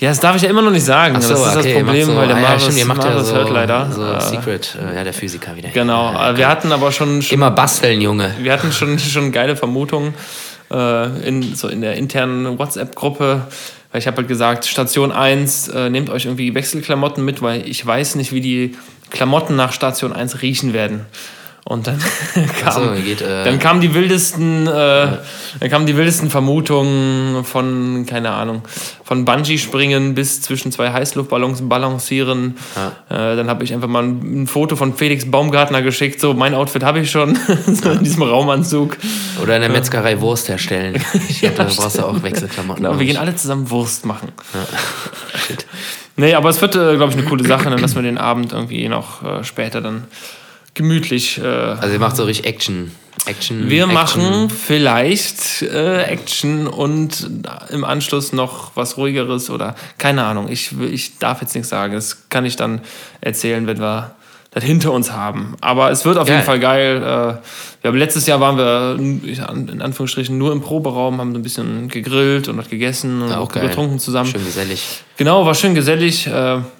[0.00, 1.20] Ja, das darf ich ja immer noch nicht sagen.
[1.20, 3.10] So, das ist okay, das Problem, so, weil der ah, ja, stimmt, ihr macht ja
[3.10, 3.92] Marius so, hört leider.
[3.92, 5.68] so äh, Secret, äh, ja, der Physiker wieder.
[5.68, 8.34] genau, Ja, äh, wir hatten aber schon, schon Immer basteln, Junge.
[8.40, 10.14] wir hatten schon, schon geile Vermutungen
[10.70, 13.42] äh, in, so in der internen WhatsApp-Gruppe.
[13.92, 17.84] Weil ich habe halt gesagt, Station 1, äh, nehmt euch irgendwie Wechselklamotten mit, weil ich
[17.84, 18.76] weiß nicht, wie die
[19.10, 21.06] Klamotten nach Station 1 riechen werden.
[21.64, 21.98] Und dann
[22.60, 24.70] kam, so, geht, äh, dann kamen die wildesten, äh,
[25.60, 28.62] dann kamen die wildesten Vermutungen von, keine Ahnung,
[29.04, 32.56] von Bungee-Springen bis zwischen zwei Heißluftballons balancieren.
[33.08, 36.20] Äh, dann habe ich einfach mal ein, ein Foto von Felix Baumgartner geschickt.
[36.20, 38.96] So, mein Outfit habe ich schon, so in diesem Raumanzug.
[39.42, 41.02] Oder in der Metzgerei Wurst herstellen.
[41.28, 42.82] Ich glaube, da brauchst du auch Wechselklamotten.
[42.82, 44.28] Genau, wir gehen alle zusammen Wurst machen.
[46.16, 47.70] Nee, aber es wird, äh, glaube ich, eine coole Sache.
[47.70, 50.04] Dann lassen wir den Abend irgendwie noch äh, später dann
[50.74, 51.38] gemütlich.
[51.38, 52.92] Äh, Also ihr macht so richtig Action.
[53.26, 53.68] Action.
[53.68, 53.94] wir Action.
[53.94, 57.28] machen vielleicht äh, Action und
[57.70, 60.48] im Anschluss noch was ruhigeres oder keine Ahnung.
[60.48, 61.92] Ich, ich darf jetzt nichts sagen.
[61.92, 62.80] Das kann ich dann
[63.20, 64.14] erzählen, wenn wir
[64.50, 65.54] das hinter uns haben.
[65.60, 66.36] Aber es wird auf Geil.
[66.36, 66.96] jeden Fall geil.
[66.96, 67.02] Äh,
[67.82, 71.88] wir haben, letztes Jahr waren wir in Anführungsstrichen nur im Proberaum, haben so ein bisschen
[71.88, 74.28] gegrillt und was gegessen und auch getrunken zusammen.
[74.28, 75.04] Schön gesellig.
[75.16, 76.26] Genau, war schön gesellig.
[76.26, 76.30] Äh,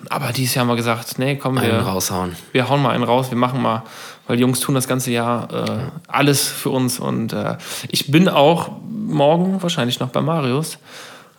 [0.08, 2.34] aber dieses Jahr haben wir gesagt, nee, komm, Einen wir, raushauen.
[2.52, 3.84] wir hauen mal einen raus, wir machen mal,
[4.26, 6.98] weil die Jungs tun das ganze Jahr äh, alles für uns.
[6.98, 7.56] Und äh,
[7.88, 10.78] ich bin auch morgen wahrscheinlich noch bei Marius,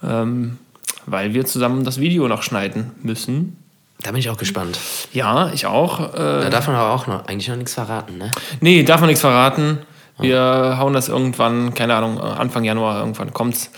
[0.02, 0.58] ähm,
[1.06, 3.58] weil wir zusammen das Video noch schneiden müssen.
[4.03, 4.79] Da bin ich auch gespannt.
[5.13, 6.13] Ja, ich auch.
[6.13, 8.31] Äh, Da darf man aber auch noch, eigentlich noch nichts verraten, ne?
[8.59, 9.79] nee, darf man nichts verraten.
[10.19, 13.71] Wir hauen das irgendwann, keine Ahnung, Anfang Januar irgendwann kommt's.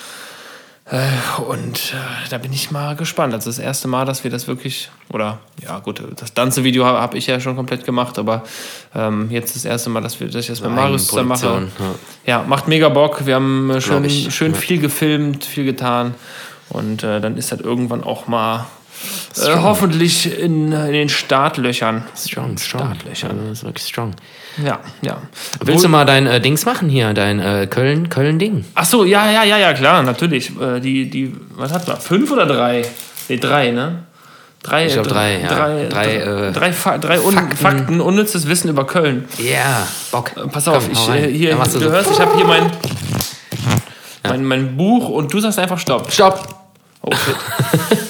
[0.86, 0.98] Äh,
[1.48, 3.34] und äh, da bin ich mal gespannt.
[3.34, 7.00] Also das erste Mal, dass wir das wirklich, oder ja gut, das ganze Video habe
[7.00, 8.44] hab ich ja schon komplett gemacht, aber
[8.94, 11.48] ähm, jetzt das erste Mal, dass, wir, dass ich das mit Marius zusammen mache.
[11.48, 13.26] Eigenproduktion, Ja, macht mega Bock.
[13.26, 14.36] Wir haben äh, schön, ich.
[14.36, 14.58] schön Ja.
[14.58, 16.16] viel gefilmt, viel getan.
[16.70, 18.66] Und äh, dann ist das irgendwann auch mal
[19.38, 22.04] äh, hoffentlich in, in den Startlöchern.
[22.16, 22.94] Strong, strong.
[22.96, 23.40] Startlöchern.
[23.50, 24.14] Das ist wirklich strong.
[24.64, 25.18] Ja, ja.
[25.62, 28.66] Willst du mal dein äh, Dings machen hier, dein äh, Köln, Köln-Ding?
[28.76, 30.52] Ach so, ja, ja, ja, ja, klar, natürlich.
[30.60, 32.00] Äh, die, die, was hat man?
[32.00, 32.86] Fünf oder drei?
[33.30, 34.04] Nee, drei, ne?
[34.62, 35.48] Drei, Ich glaub, drei, ja.
[35.48, 37.58] Drei, Drei, drei, äh, drei, Fa drei Un Fakten.
[37.58, 38.02] Fakten.
[38.02, 39.26] unnützes Wissen über Köln.
[39.38, 40.32] Ja, yeah, Bock.
[40.38, 41.92] Äh, Pass auf, Komm, ich, äh, hier, du du so.
[41.92, 42.72] hörst, ich habe hier mein,
[44.24, 46.12] mein, mein Buch und du sagst einfach Stopp.
[46.12, 46.48] Stopp!
[47.12, 47.36] Shit.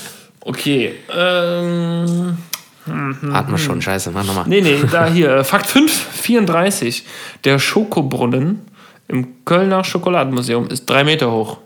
[0.44, 0.94] okay.
[1.16, 2.38] Ähm,
[3.32, 4.46] Atme schon, scheiße, mach nochmal.
[4.48, 5.38] nee, nee, da hier.
[5.38, 7.06] äh, Fakt 5, 34.
[7.44, 8.62] Der Schokobrunnen
[9.08, 11.58] im Kölner Schokoladenmuseum ist drei Meter hoch.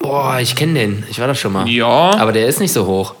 [0.00, 1.04] Boah, ich kenne den.
[1.10, 1.68] Ich war da schon mal.
[1.68, 1.86] Ja.
[2.18, 3.14] Aber der ist nicht so hoch.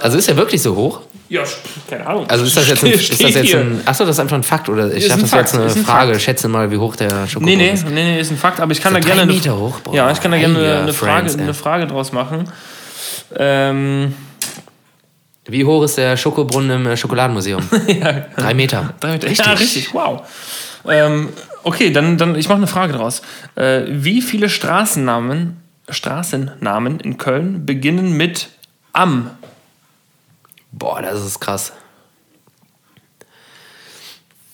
[0.00, 1.00] Also ist er wirklich so hoch?
[1.30, 1.42] Ja,
[1.88, 2.28] keine Ahnung.
[2.28, 4.68] Also ist das jetzt ein, ist das jetzt ein Achso, das ist einfach ein Fakt
[4.68, 6.12] oder ich ein das wäre jetzt Fakt, eine ein Frage.
[6.12, 6.22] Fakt.
[6.22, 7.86] Schätze mal, wie hoch der Nee, Schokobrunnen nee, ist.
[7.86, 9.26] nee, nee, ist ein Fakt, aber ich kann da gerne.
[9.26, 9.78] Meter hoch?
[9.80, 12.50] Boah, ja, ich kann da gerne eine, eine, Frage, eine Frage draus machen.
[13.36, 14.12] Ähm,
[15.46, 17.62] Wie hoch ist der Schokobrunnen im äh, Schokoladenmuseum?
[18.36, 18.94] Drei Meter.
[19.00, 19.30] drei Meter.
[19.30, 20.22] Ja, richtig, wow.
[20.88, 21.28] Ähm,
[21.62, 23.22] okay, dann, dann ich mache eine Frage draus.
[23.54, 28.48] Äh, wie viele Straßennamen, Straßennamen in Köln beginnen mit
[28.92, 29.30] am?
[30.72, 31.72] Boah, das ist krass.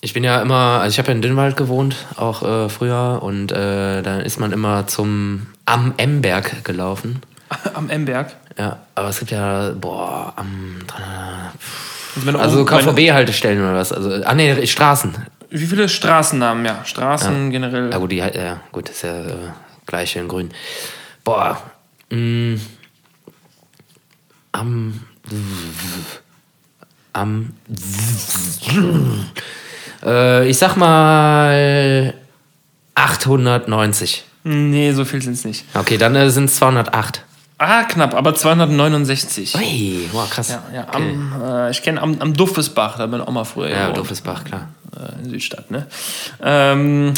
[0.01, 3.51] Ich bin ja immer, also ich habe ja in Dünnwald gewohnt, auch äh, früher, und
[3.51, 7.23] äh, da ist man immer zum Am Emberg gelaufen.
[7.75, 8.35] Am Emberg.
[8.59, 10.79] Ja, aber es gibt ja, boah, am.
[12.27, 13.93] Also, Also KVB-Haltestellen oder was?
[13.93, 15.15] Also, ah, nee, Straßen.
[15.51, 16.85] Wie viele Straßennamen, ja.
[16.85, 17.91] Straßen generell.
[17.93, 19.35] Ja, gut, die, ja, gut, ist ja äh,
[19.85, 20.51] gleich in grün.
[21.25, 21.61] Boah.
[22.11, 22.59] Mh,
[24.53, 25.01] am.
[27.13, 27.53] Am.
[30.05, 32.15] Äh, ich sag mal.
[32.95, 34.25] 890.
[34.45, 35.65] Nee, so viel sind es nicht.
[35.75, 37.23] Okay, dann äh, sind es 208.
[37.59, 39.55] Ah, knapp, aber 269.
[39.57, 40.51] Ui, wow, krass.
[40.51, 40.97] Ja, ja okay.
[40.97, 43.97] am, äh, ich kenne am, am Duffesbach, da bin ich auch mal früher ja gewohnt,
[43.99, 44.69] Doofesbach, klar.
[44.95, 45.71] äh, in Südstadt.
[45.71, 45.87] Ne?
[46.43, 47.15] Ähm,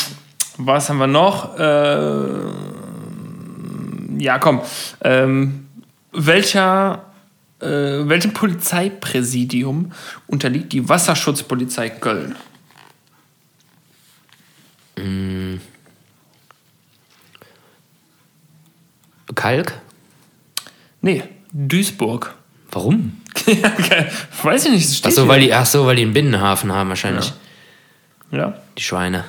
[0.56, 1.58] was haben wir noch?
[1.58, 2.18] Äh,
[4.18, 4.62] ja, komm.
[5.02, 5.66] Ähm,
[6.12, 7.02] welcher,
[7.60, 9.92] äh, welchem Polizeipräsidium
[10.26, 12.36] unterliegt die Wasserschutzpolizei Köln?
[19.34, 19.72] Kalk?
[21.00, 22.34] Nee, Duisburg.
[22.70, 23.20] Warum?
[23.46, 23.72] Ja.
[24.42, 25.28] Weiß ich nicht, es steht Ach so, hier.
[25.30, 27.32] weil die, ach so, weil die einen Binnenhafen haben wahrscheinlich.
[28.30, 29.24] Ja, Die Schweine.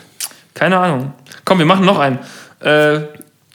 [0.53, 1.13] keine Ahnung.
[1.45, 2.19] Komm, wir machen noch einen.
[2.59, 3.01] Äh,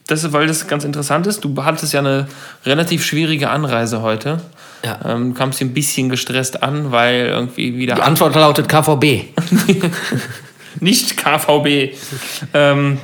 [0.07, 1.45] das, weil das ganz interessant ist.
[1.45, 2.29] Du hattest ja eine
[2.67, 4.41] relativ schwierige Anreise heute.
[4.85, 4.99] Ja.
[5.05, 9.33] Ähm, du kamst ein bisschen gestresst an, weil irgendwie wieder Die Antwort lautet KVB.
[10.81, 11.97] nicht KVB.
[12.53, 12.99] Ähm,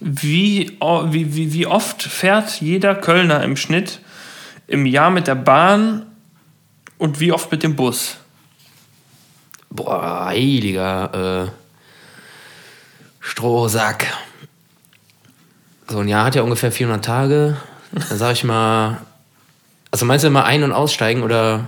[0.00, 4.00] wie, wie, wie, wie oft fährt jeder Kölner im Schnitt
[4.66, 6.06] im Jahr mit der Bahn
[6.98, 8.16] und wie oft mit dem Bus?
[9.70, 11.50] Boah, heiliger äh,
[13.20, 14.06] Strohsack.
[15.92, 17.56] So ein Jahr hat ja ungefähr 400 Tage.
[17.92, 18.96] Dann sag ich mal.
[19.90, 21.66] Also meinst du immer ein- und aussteigen oder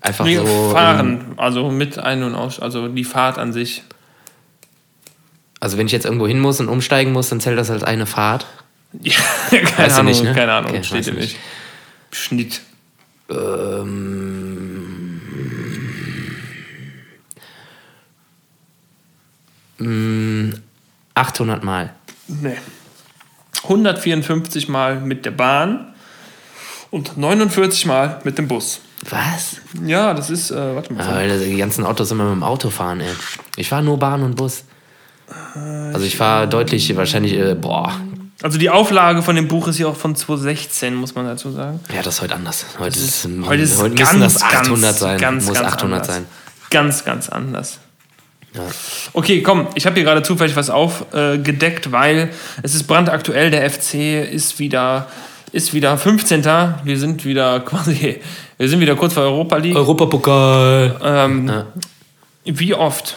[0.00, 0.70] einfach Nee, so.
[0.70, 3.82] fahren, also mit ein- und aus, also die Fahrt an sich.
[5.58, 8.06] Also wenn ich jetzt irgendwo hin muss und umsteigen muss, dann zählt das als eine
[8.06, 8.46] Fahrt.
[9.02, 9.12] Ja,
[9.50, 10.34] keine Weißt Ahnung, nicht, ne?
[10.34, 11.36] keine Ahnung, Okay, steht hier nicht.
[12.12, 12.60] Schnitt.
[13.28, 15.20] Ähm,
[19.78, 20.50] mm,
[21.14, 21.92] 800 Mal.
[22.28, 22.56] Nee.
[23.64, 25.94] 154 Mal mit der Bahn
[26.90, 28.80] und 49 Mal mit dem Bus.
[29.10, 29.56] Was?
[29.84, 31.04] Ja, das ist, äh, warte mal.
[31.04, 33.10] Ja, weil die ganzen Autos immer mit dem Auto fahren, ey.
[33.56, 34.64] Ich fahre nur Bahn und Bus.
[35.54, 38.00] Also ich fahre deutlich, wahrscheinlich, äh, boah.
[38.42, 41.80] Also die Auflage von dem Buch ist ja auch von 2016, muss man dazu sagen.
[41.94, 42.66] Ja, das ist heute anders.
[42.78, 45.18] Heute, ist, Heute ist heute ganz, müssen das 800 ganz, sein.
[45.18, 46.06] Ganz, Muss ganz 800 anders.
[46.06, 46.26] sein.
[46.70, 47.78] Ganz, ganz anders.
[48.54, 48.62] Ja.
[49.12, 52.30] Okay, komm, ich habe hier gerade zufällig was aufgedeckt, äh, weil
[52.62, 53.50] es ist brandaktuell.
[53.50, 55.08] Der FC ist wieder,
[55.52, 56.44] ist wieder 15.
[56.84, 58.20] Wir sind wieder quasi,
[58.56, 59.76] wir sind wieder kurz vor Europa League.
[59.76, 61.00] Europapokal.
[61.02, 61.66] Ähm, Ja.
[62.46, 63.16] Wie oft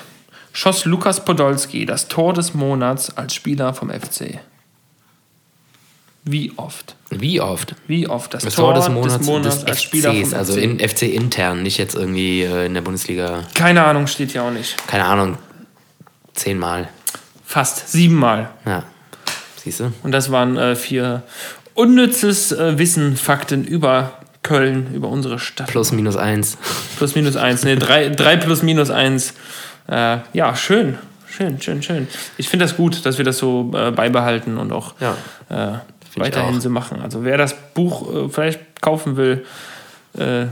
[0.54, 4.40] schoss Lukas Podolski das Tor des Monats als Spieler vom FC?
[6.24, 6.96] Wie oft?
[7.10, 7.76] Wie oft?
[7.88, 10.62] Wie oft das, Das Tor des Monats, Monats des als Spieler FCs, also FC?
[10.62, 13.43] in FC intern, nicht jetzt irgendwie äh, in der Bundesliga.
[13.53, 14.76] Keine Ahnung, steht hier auch nicht.
[14.88, 15.38] Keine Ahnung.
[16.34, 16.89] Zehnmal.
[17.45, 18.49] Fast siebenmal.
[18.66, 18.84] Ja.
[19.64, 19.91] Siehst du?
[20.03, 21.24] Und das waren äh, vier
[21.76, 25.68] unnützes äh, Wissen, Fakten über Köln, über unsere Stadt.
[25.68, 26.58] Plus minus eins.
[26.97, 27.64] Plus minus eins.
[27.64, 29.34] Nee, drei, drei plus minus eins.
[29.89, 30.97] Äh, ja, schön.
[31.30, 32.08] Schön, schön, schön.
[32.38, 35.82] Ich finde das gut, dass wir das so äh, beibehalten und auch Ja.
[36.20, 37.01] Weiterhin so machen.
[37.01, 39.45] Also wer das Buch äh, vielleicht kaufen will,
[40.18, 40.45] äh,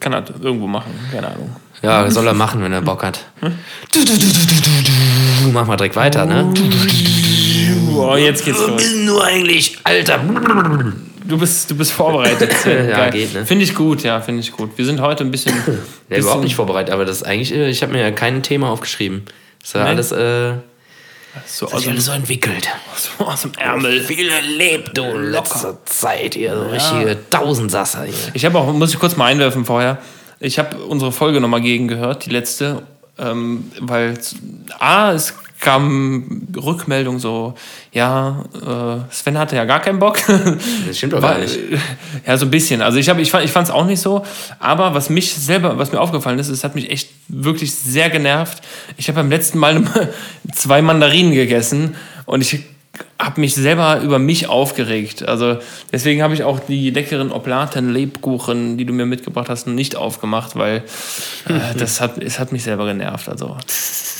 [0.00, 0.92] kann das irgendwo machen.
[1.12, 1.56] Keine Ahnung.
[1.82, 3.24] Ja, soll er machen, wenn er Bock hat.
[3.40, 3.52] Hm?
[5.52, 6.52] Mach mal direkt weiter, ne?
[7.92, 8.76] Boah, jetzt geht's los.
[8.76, 10.20] bist du eigentlich, Alter?
[11.24, 12.50] Du bist, du bist vorbereitet.
[12.66, 13.46] Ja, geht, ne?
[13.46, 14.70] Finde ich gut, ja, finde ich gut.
[14.76, 15.54] Wir sind heute ein bisschen.
[16.10, 18.42] Ja, bisschen überhaupt nicht vorbereitet, aber das ist eigentlich, äh, ich habe mir ja kein
[18.42, 19.22] Thema aufgeschrieben.
[19.62, 19.90] Das war Nee.
[19.90, 20.54] alles, äh,
[21.46, 22.68] so hat sich dem, alles so entwickelt.
[22.96, 24.02] so aus dem Ärmel.
[24.02, 26.56] Viel erlebt, du, in letzter Zeit hier.
[26.56, 28.14] So richtige Tausendsasser hier.
[28.34, 29.98] Ich habe auch, muss ich kurz mal einwerfen vorher.
[30.38, 32.82] Ich habe unsere Folge nochmal gegengehört, die letzte,
[33.18, 34.18] ähm, weil
[34.78, 37.54] A, es kam Rückmeldung so,
[37.92, 40.18] ja, äh, Sven hatte ja gar keinen Bock.
[40.86, 41.58] Das stimmt doch gar nicht.
[42.26, 42.82] Ja, so ein bisschen.
[42.82, 44.24] Also ich, hab, ich fand es ich auch nicht so.
[44.58, 48.62] Aber was mich selber, was mir aufgefallen ist, es hat mich echt wirklich sehr genervt.
[48.96, 49.82] Ich habe beim letzten Mal
[50.52, 51.94] zwei Mandarinen gegessen
[52.26, 52.64] und ich
[53.18, 55.26] habe mich selber über mich aufgeregt.
[55.26, 55.58] Also
[55.92, 60.56] deswegen habe ich auch die leckeren Oblaten Lebkuchen, die du mir mitgebracht hast, nicht aufgemacht,
[60.56, 60.82] weil
[61.48, 63.28] äh, das hat, es hat mich selber genervt.
[63.28, 63.56] Also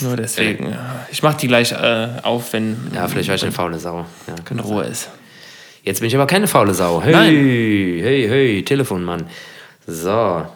[0.00, 0.76] nur deswegen.
[1.10, 4.06] Ich mache die gleich äh, auf, wenn Ja, vielleicht war ich eine faule Sau.
[4.26, 5.08] Ja, in Ruhe ist.
[5.82, 7.02] Jetzt bin ich aber keine faule Sau.
[7.02, 7.34] Hey, Nein.
[7.34, 9.26] hey, hey, Telefonmann.
[9.86, 10.46] So.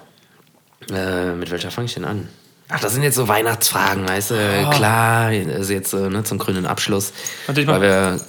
[0.92, 2.28] Äh, mit welcher fange ich denn an?
[2.68, 4.34] Ach, das sind jetzt so Weihnachtsfragen, weißt du?
[4.72, 7.12] Klar, also jetzt äh, ne, zum grünen Abschluss.
[7.46, 8.20] Warte, ich weil mach- wir.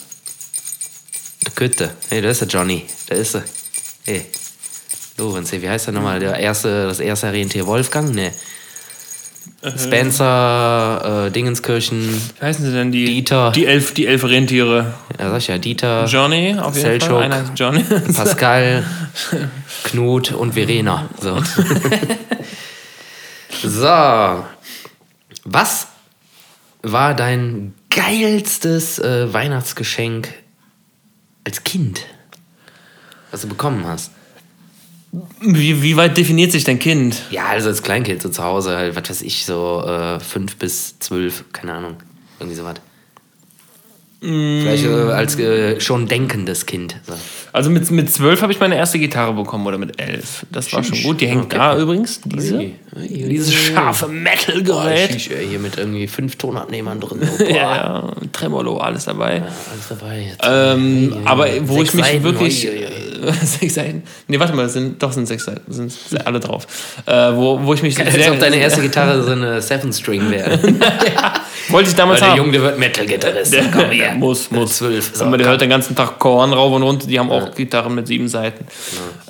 [1.46, 1.92] Der Kütte.
[2.10, 2.86] Hey, da ist der Johnny.
[3.08, 3.44] Da ist er.
[4.06, 4.26] Hey.
[5.18, 6.20] Lorenz, wie heißt der nochmal?
[6.20, 8.14] Der erste, das erste Rentier Wolfgang?
[8.14, 8.32] Ne.
[9.78, 12.22] Spencer, äh, Dingenskirchen.
[12.40, 12.92] Wie heißen sie denn?
[12.92, 13.52] Die, Dieter.
[13.52, 14.94] Die elf, die elf Rentiere.
[15.20, 16.06] Ja, sag ich ja, Dieter.
[16.06, 17.10] Johnny, auf jeden Selchuk.
[17.10, 17.24] Fall.
[17.24, 17.84] Einer Johnny.
[18.14, 18.84] Pascal,
[19.86, 21.08] Knut und Verena.
[21.22, 21.38] So.
[23.70, 24.45] so.
[25.43, 25.88] Was
[26.82, 30.34] war dein geilstes äh, Weihnachtsgeschenk
[31.43, 32.05] als Kind,
[33.32, 34.11] was du bekommen hast?
[35.39, 37.22] Wie, wie weit definiert sich dein Kind?
[37.30, 40.99] Ja, also als Kleinkind so zu Hause, halt, was weiß ich, so äh, fünf bis
[40.99, 41.97] zwölf, keine Ahnung,
[42.39, 42.76] irgendwie sowas.
[44.26, 46.95] Vielleicht äh, als äh, schon denkendes Kind.
[47.05, 47.13] So.
[47.53, 50.45] Also mit, mit zwölf habe ich meine erste Gitarre bekommen oder mit elf.
[50.51, 51.21] Das war schon gut.
[51.21, 52.21] Die hängt da übrigens.
[52.26, 52.73] Diese, ui.
[52.95, 55.30] dieses scharfe Metal-Gerät.
[55.32, 57.21] Ey, hier mit irgendwie fünf Tonabnehmern drin.
[57.38, 59.41] Oh, ja, ja, Tremolo, alles dabei.
[59.41, 60.21] Alles dabei.
[60.30, 60.41] Jetzt.
[60.43, 62.65] Ähm, Ui, ui, aber wo ich mich Seiten, wirklich.
[62.65, 62.88] Äh,
[63.43, 64.03] sechs Seiten?
[64.28, 65.71] Nee, warte mal, das sind, doch sind sechs Seiten.
[65.71, 65.93] Sind
[66.26, 66.65] alle drauf.
[67.05, 67.99] Äh, wo, wo ich mich.
[67.99, 70.59] Als ob deine erste Gitarre so eine Seven String wäre.
[71.70, 72.38] Wollte ich damals Weil der haben.
[72.45, 73.53] Junge, der wird Metal-Gitarrist.
[73.53, 74.13] Der, Komm der her.
[74.16, 74.78] muss, muss.
[74.78, 75.20] Zwölf.
[75.22, 77.07] Aber der hört den ganzen Tag Korn rauf und runter.
[77.07, 78.66] Die haben auch Gitarren mit sieben Seiten.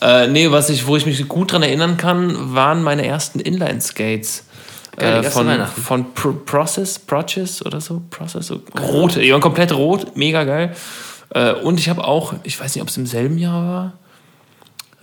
[0.02, 4.46] Äh, nee, was ich, wo ich mich gut dran erinnern kann, waren meine ersten Inline-Skates.
[4.98, 8.02] Geil, Äh, von, von Pro Process, Process oder so.
[8.10, 10.74] Process, so rote, die waren komplett rot, mega geil.
[11.32, 13.94] Äh, und ich habe auch, ich weiß nicht, ob es im selben Jahr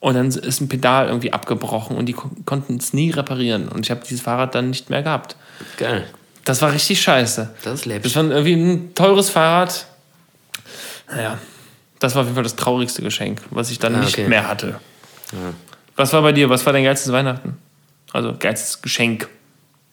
[0.00, 3.68] und dann ist ein Pedal irgendwie abgebrochen und die kon- konnten es nie reparieren.
[3.68, 5.36] Und ich habe dieses Fahrrad dann nicht mehr gehabt.
[5.76, 6.06] Geil.
[6.44, 7.50] Das war richtig scheiße.
[7.62, 8.16] Das ist Das läppisch.
[8.16, 9.86] war irgendwie ein teures Fahrrad.
[11.10, 11.38] Naja,
[11.98, 14.28] das war auf jeden Fall das traurigste Geschenk, was ich dann Ah, nicht okay.
[14.28, 14.78] mehr hatte.
[15.96, 16.48] Was war bei dir?
[16.48, 17.58] Was war dein geilstes Weihnachten?
[18.12, 19.28] Also geilstes Geschenk.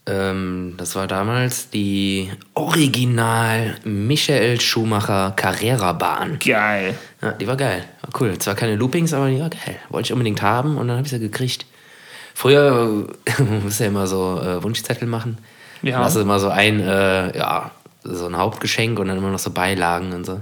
[0.07, 6.37] Ähm, das war damals die Original Michael Schumacher Carrera Bahn.
[6.37, 6.95] Geil.
[7.21, 7.85] Ja, die war geil.
[8.01, 8.37] War cool.
[8.37, 9.77] Zwar keine Loopings, aber die war geil.
[9.89, 11.65] Wollte ich unbedingt haben und dann habe ich sie gekriegt.
[12.35, 13.07] Früher
[13.63, 15.39] musst du ja immer so äh, Wunschzettel machen.
[15.81, 15.99] Ja.
[15.99, 17.71] Hast du immer so ein, äh, ja,
[18.03, 20.41] so ein Hauptgeschenk und dann immer noch so Beilagen und so.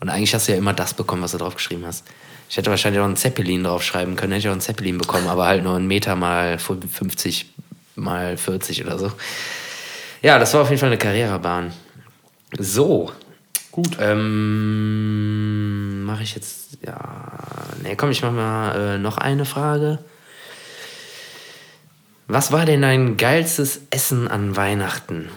[0.00, 2.04] Und eigentlich hast du ja immer das bekommen, was du drauf geschrieben hast.
[2.48, 5.46] Ich hätte wahrscheinlich auch einen Zeppelin draufschreiben können, hätte ich auch einen Zeppelin bekommen, aber
[5.46, 7.53] halt nur einen Meter mal 50
[7.96, 9.12] mal 40 oder so.
[10.22, 11.72] Ja, das war auf jeden Fall eine Karrierebahn.
[12.58, 13.12] So.
[13.70, 13.96] Gut.
[14.00, 15.24] Ähm,
[16.04, 16.98] mache ich jetzt, ja,
[17.82, 19.98] ne, komm, ich mach mal äh, noch eine Frage.
[22.26, 25.28] Was war denn dein geilstes Essen an Weihnachten?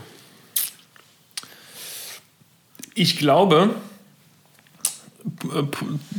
[2.94, 3.76] Ich glaube,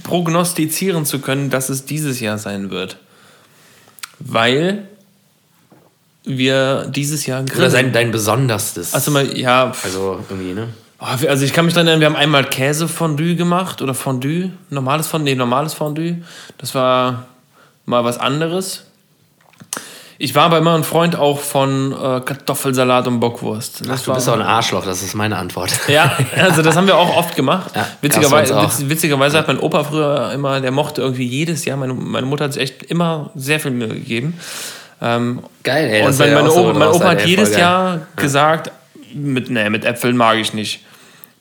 [0.03, 2.99] prognostizieren zu können, dass es dieses Jahr sein wird.
[4.19, 4.89] Weil
[6.29, 7.71] wir dieses Jahr Oder grillen.
[7.71, 8.95] sein, dein besonderstes?
[8.95, 10.69] Also mal, ja, also irgendwie, ne?
[11.01, 15.07] Oh, Also ich kann mich daran erinnern, wir haben einmal Käsefondue gemacht oder Fondue, normales
[15.07, 16.23] Fondue, nee, normales Fondue.
[16.59, 17.27] Das war
[17.87, 18.85] mal was anderes.
[20.21, 23.83] Ich war aber immer ein Freund auch von äh, Kartoffelsalat und Bockwurst.
[23.83, 25.71] Das Ach, du bist auch ein Arschloch, das ist meine Antwort.
[25.89, 27.71] ja, also das haben wir auch oft gemacht.
[27.77, 31.95] Ja, witzigerweise, witz, witzigerweise hat mein Opa früher immer, der mochte irgendwie jedes Jahr, meine,
[31.95, 34.41] meine Mutter hat sich echt immer sehr viel Mühe gegeben.
[35.01, 36.07] Ähm, Geil, ey.
[36.07, 37.61] und mein, meine so Opa, mein Opa hat jedes geil.
[37.61, 38.73] Jahr gesagt,
[39.15, 40.81] mit, nee, mit Äpfeln mag ich nicht.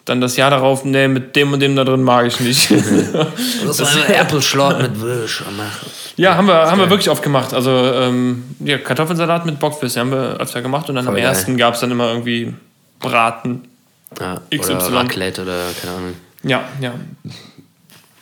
[0.06, 2.70] Dann das Jahr darauf, nee, mit dem und dem da drin mag ich nicht.
[3.66, 5.44] Das war ein Apfelschlot mit Würsch
[6.18, 7.54] ja, haben wir, haben wir wirklich oft gemacht.
[7.54, 10.90] Also ähm, ja, Kartoffelsalat mit Bockwürste haben wir öfter gemacht.
[10.90, 11.26] Und dann Voll am geil.
[11.30, 12.54] ersten gab es dann immer irgendwie
[13.00, 13.62] Braten
[14.20, 14.74] Ja, XY.
[14.74, 16.14] Oder Raclette oder keine Ahnung.
[16.44, 16.94] Ja, ja.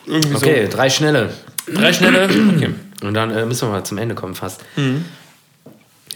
[0.06, 1.30] Irgendwie Okay, drei schnelle.
[1.66, 1.72] so.
[1.74, 2.28] Drei schnelle.
[2.56, 2.74] Okay.
[3.02, 4.60] Und dann äh, müssen wir mal zum Ende kommen fast.
[4.76, 5.04] Mhm.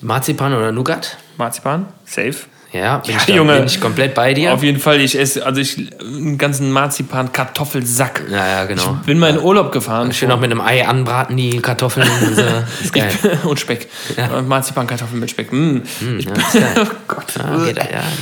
[0.03, 1.17] Marzipan oder Nougat?
[1.37, 2.35] Marzipan, safe.
[2.73, 3.57] Ja, bin, Ja, ich, da, Junge.
[3.57, 4.55] bin ich komplett bei dir.
[4.55, 8.23] Auf jeden Fall, ich esse, also ich, einen ganzen Marzipan-Kartoffelsack.
[8.31, 8.97] ja, ja, genau.
[9.05, 10.13] Bin mal in Urlaub gefahren.
[10.13, 12.09] Schön auch mit einem Ei anbraten, die Kartoffeln.
[12.09, 12.43] und so.
[12.83, 13.11] ist geil.
[13.43, 13.89] und Speck.
[14.37, 15.53] Und Marzipan-Kartoffeln mit Speck.
[15.53, 15.83] Mm.
[15.99, 16.75] Hm, ja, ist geil.
[16.87, 17.35] Oh Gott.
[17.37, 17.77] Ja, geht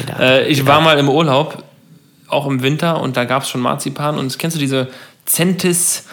[0.09, 0.18] ja.
[0.18, 1.62] Äh, ich war mal im Urlaub,
[2.29, 4.16] auch im Winter, und da gab es schon Marzipan.
[4.16, 4.89] Und kennst du diese
[5.26, 6.05] Centis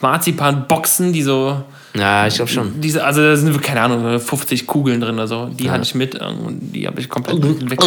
[0.00, 1.62] Marzipan-Boxen, die so.
[1.94, 2.80] Ja, ich glaube schon.
[2.80, 5.46] Diese, also da sind, keine Ahnung, 50 Kugeln drin oder so.
[5.46, 7.78] Die hatte ich mit äh, und die habe ich komplett weg,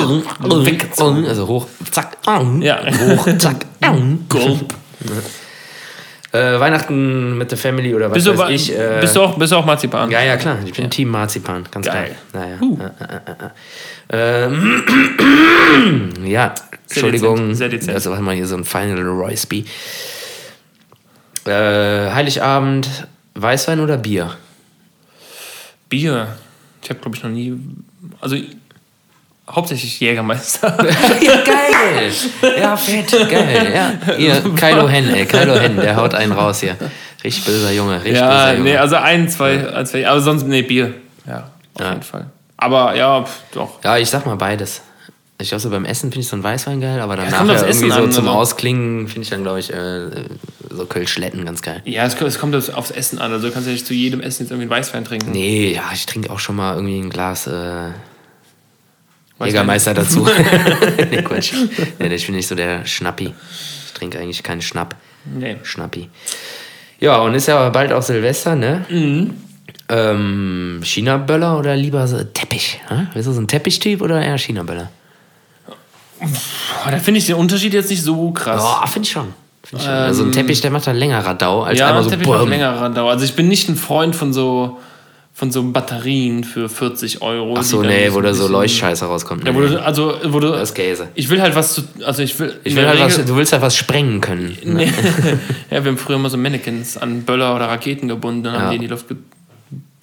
[0.65, 1.25] weggezogen.
[1.25, 2.17] Also hoch, zack,
[2.61, 2.81] Ja.
[2.85, 3.65] hoch, zack.
[4.29, 4.73] Gulp.
[6.31, 8.77] Äh, Weihnachten mit der Family oder was Bist, du, weiß ich.
[8.77, 10.11] Äh, bist, du auch, bist du auch Marzipan?
[10.11, 10.57] Ja, ja, klar.
[10.65, 12.15] Ich bin Team Marzipan, ganz Geil.
[12.31, 12.43] klar.
[12.45, 12.57] Naja.
[12.59, 12.77] Huh.
[14.09, 14.83] Ähm,
[16.25, 16.53] ja,
[16.89, 17.55] Entschuldigung.
[17.55, 17.95] sehr dezent.
[17.95, 19.63] Das war mal hier so ein Final Royce-Bee.
[21.45, 24.35] Äh, Heiligabend, Weißwein oder Bier?
[25.89, 26.27] Bier.
[26.81, 27.57] Ich habe, glaube ich, noch nie.
[28.21, 28.37] Also
[29.49, 30.67] hauptsächlich Jägermeister.
[31.21, 32.11] ja, geil.
[32.59, 33.71] Ja, fett, geil.
[33.73, 34.15] Ja.
[34.17, 35.25] Hier, Kylo Hen, ey.
[35.25, 36.75] Kylo Hen, der haut einen raus hier.
[37.23, 38.63] Richtig böser Junge, richtig ja, böser Junge.
[38.69, 40.93] nee, also ein, zwei, ein, zwei, aber sonst, nee, Bier.
[41.27, 41.89] Ja, auf Ja.
[41.91, 42.27] jeden Fall.
[42.57, 43.83] Aber ja, pf, doch.
[43.83, 44.81] Ja, ich sag mal beides.
[45.39, 47.69] Ich glaube, so beim Essen finde ich so ein Weißwein geil, aber danach ja irgendwie
[47.69, 48.39] Essen so an, zum also.
[48.39, 50.05] Ausklingen finde ich dann, glaube ich, äh,
[50.75, 51.81] so Kölschletten ganz geil.
[51.85, 53.31] Ja, es, es kommt aufs- Essen an.
[53.31, 55.31] Also du kannst ja nicht zu jedem Essen jetzt irgendwie einen Weißwein trinken.
[55.31, 57.89] Nee, ja, ich trinke auch schon mal irgendwie ein Glas äh.
[59.43, 60.27] Jägermeister dazu.
[61.11, 61.53] nee, Quatsch.
[61.99, 63.33] Nee, ich bin nicht so der Schnappi.
[63.87, 64.95] Ich trinke eigentlich keinen Schnapp.
[65.25, 65.57] Nee.
[65.63, 66.09] Schnappi.
[66.99, 68.85] Ja, und ist ja bald auch Silvester, ne?
[68.89, 69.33] Mhm.
[69.89, 72.79] Ähm, China-Böller oder lieber so Teppich?
[72.87, 73.07] Hä?
[73.13, 74.89] Bist du so ein Teppichtyp oder eher China-Böller?
[76.19, 78.63] Boah, da finde ich den Unterschied jetzt nicht so krass.
[78.63, 79.33] Ja, finde ich schon.
[79.69, 79.79] Schon.
[79.89, 82.27] also ein Teppich, der macht dann länger Radau als Ähm, ja, einmal so so Teppich
[82.27, 82.49] macht BOOM.
[82.49, 83.11] längere Dauer.
[83.11, 84.77] Also ich bin nicht ein Freund von so
[85.37, 87.55] von so Batterien für 40 Euro.
[87.57, 89.45] Ach so, nee, so wo ein da so Leuchtscheiße rauskommt.
[89.45, 91.09] Ja, wo du, also, wo du, Das ist Käse.
[91.13, 93.51] Ich will halt was zu, also ich will, Ich will halt was, Regel- du willst
[93.51, 94.57] halt was sprengen können.
[94.63, 94.85] Ne?
[95.71, 98.69] ja, wir haben früher immer so Mannequins an Böller oder Raketen gebunden und haben Ja.
[98.69, 99.07] die in die Luft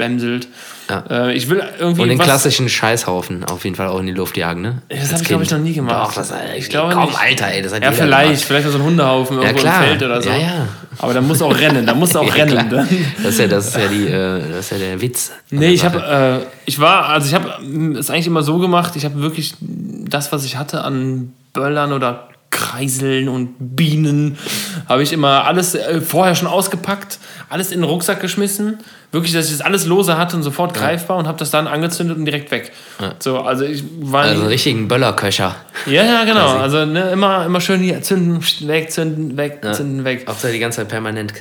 [0.03, 0.48] gebämselt.
[0.90, 1.05] Ja.
[1.11, 4.36] Äh, ich will irgendwie Und den klassischen Scheißhaufen auf jeden Fall auch in die Luft
[4.36, 4.82] jagen, ne?
[4.88, 6.09] Das habe ich, glaube ich, noch nie gemacht.
[6.09, 7.18] Doch, das, ich glaube komm, nicht.
[7.18, 8.44] Alter, ey, das hat Ja, vielleicht, gemacht.
[8.44, 9.82] vielleicht so ein Hundehaufen irgendwo klar.
[9.82, 10.28] im Feld oder so.
[10.28, 10.68] Ja, ja.
[10.98, 12.68] Aber da muss auch rennen, da muss auch Ja, rennen.
[12.68, 12.88] Dann.
[13.22, 15.32] Das ist ja, das ist ja, die, äh, das ist ja der Witz.
[15.50, 17.50] Nee, ich habe, äh, ich war, also ich habe
[17.98, 22.28] es eigentlich immer so gemacht, ich habe wirklich das, was ich hatte an Böllern oder
[22.50, 24.36] Kreiseln und Bienen,
[24.86, 27.18] habe ich immer alles äh, vorher schon ausgepackt,
[27.53, 28.78] alles in den Rucksack geschmissen.
[29.12, 32.16] Wirklich, dass ich das alles lose hatte und sofort greifbar und habe das dann angezündet
[32.16, 32.72] und direkt weg.
[33.18, 35.55] So, also ich war Also einen richtigen Böllerköcher.
[35.84, 36.57] ja, ja, genau.
[36.57, 40.26] Also ne, immer, immer schön hier zünden, weg, zünden, weg, zünden, weg.
[40.28, 41.34] Auch die ganze Zeit permanent.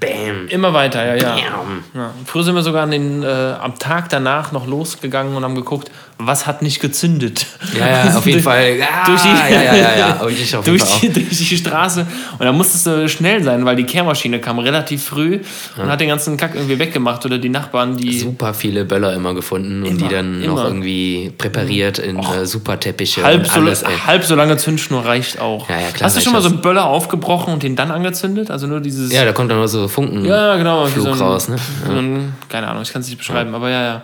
[0.00, 0.46] Bam.
[0.48, 1.34] Immer weiter, ja, ja.
[1.34, 1.82] Bam.
[1.94, 2.10] ja.
[2.24, 5.90] Früher sind wir sogar an den, äh, am Tag danach noch losgegangen und haben geguckt,
[6.18, 7.46] was hat nicht gezündet.
[7.78, 8.76] Ja, ja, auf jeden Fall.
[8.76, 10.12] Ja, durch die, ja, ja, ja, ja.
[10.20, 12.06] Und ich auf jeden durch, Fall die, durch die Straße.
[12.38, 15.40] Und da musstest du schnell sein, weil die Kehrmaschine kam relativ früh
[15.76, 17.24] und hat den ganzen Kack irgendwie weggemacht.
[17.24, 18.18] Oder die Nachbarn, die.
[18.18, 20.54] super viele Böller immer gefunden und die Immer, dann immer.
[20.54, 25.68] noch irgendwie präpariert in äh, Superteppiche Halb so, alles, halb so lange Zündschnur reicht auch.
[25.68, 28.50] Ja, ja, klar, Hast du schon mal so einen Böller aufgebrochen und den dann angezündet?
[28.50, 29.12] Also nur dieses.
[29.12, 30.24] Ja, da kommt dann nur so Funken.
[30.24, 30.86] Ja, genau.
[30.86, 31.56] Flug so ein, raus, ne?
[31.86, 34.02] So ein, keine Ahnung, ich kann es nicht beschreiben, aber ja, ja.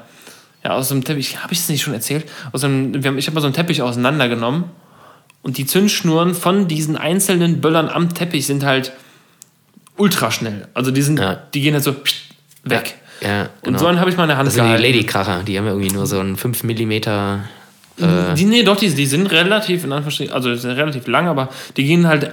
[0.64, 2.24] Ja, aus dem Teppich, habe ich es nicht schon erzählt?
[2.52, 4.64] Aus einem, wir haben, ich habe mal so einen Teppich auseinandergenommen
[5.42, 8.92] und die Zündschnuren von diesen einzelnen Böllern am Teppich sind halt
[9.96, 10.68] ultra schnell.
[10.74, 11.34] Also die, sind, Ja.
[11.54, 11.94] die gehen halt so
[12.64, 12.94] weg.
[13.20, 13.78] Ja, Und genau.
[13.78, 14.84] so einen habe ich mal in der Hand Das sind die gehalten.
[14.92, 16.90] Ladykracher, die haben ja irgendwie nur so einen 5 mm.
[18.36, 21.48] Die, nee, doch, die, die sind relativ, in Anführungsstrichen, also die sind relativ lang, aber
[21.76, 22.32] die gehen halt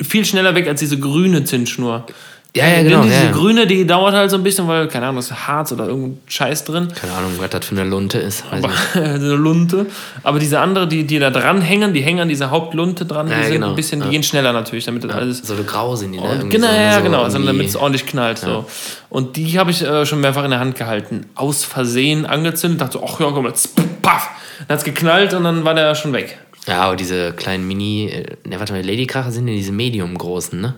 [0.00, 2.06] viel schneller weg als diese grüne Zündschnur.
[2.54, 3.02] Ja, ja, Denn genau.
[3.02, 3.30] Diese Ja, ja.
[3.30, 6.64] grüne, die dauert halt so ein bisschen, weil, keine Ahnung, ist Harz oder irgendein Scheiß
[6.64, 6.88] drin.
[6.94, 8.44] Keine Ahnung, was das für eine Lunte ist.
[8.52, 8.62] Weiß
[8.94, 9.86] eine Lunte.
[10.22, 13.32] Aber diese andere, die, die da dran hängen, die hängen an dieser Hauptlunte dran, die
[13.32, 13.70] Ja, sind genau.
[13.70, 14.10] ein bisschen, die Ja.
[14.12, 15.38] gehen schneller natürlich, damit das alles.
[15.38, 16.26] So eine grau sind die, ne?
[16.30, 18.36] Irgendwie genau, so, ja, so genau, also irgendwie- damit es ordentlich knallt.
[18.38, 18.66] So.
[19.08, 21.24] Und die habe ich äh, schon mehrfach in der Hand gehalten.
[21.34, 24.28] Aus Versehen angezündet, dachte so, ach ja, komm, jetzt, paff.
[24.68, 26.36] Dann hat es geknallt und dann war der schon weg.
[26.68, 30.60] Ja, aber diese kleinen Mini, äh, ne, warte mal, Ladykracher sind ja diese medium großen,
[30.60, 30.74] ne?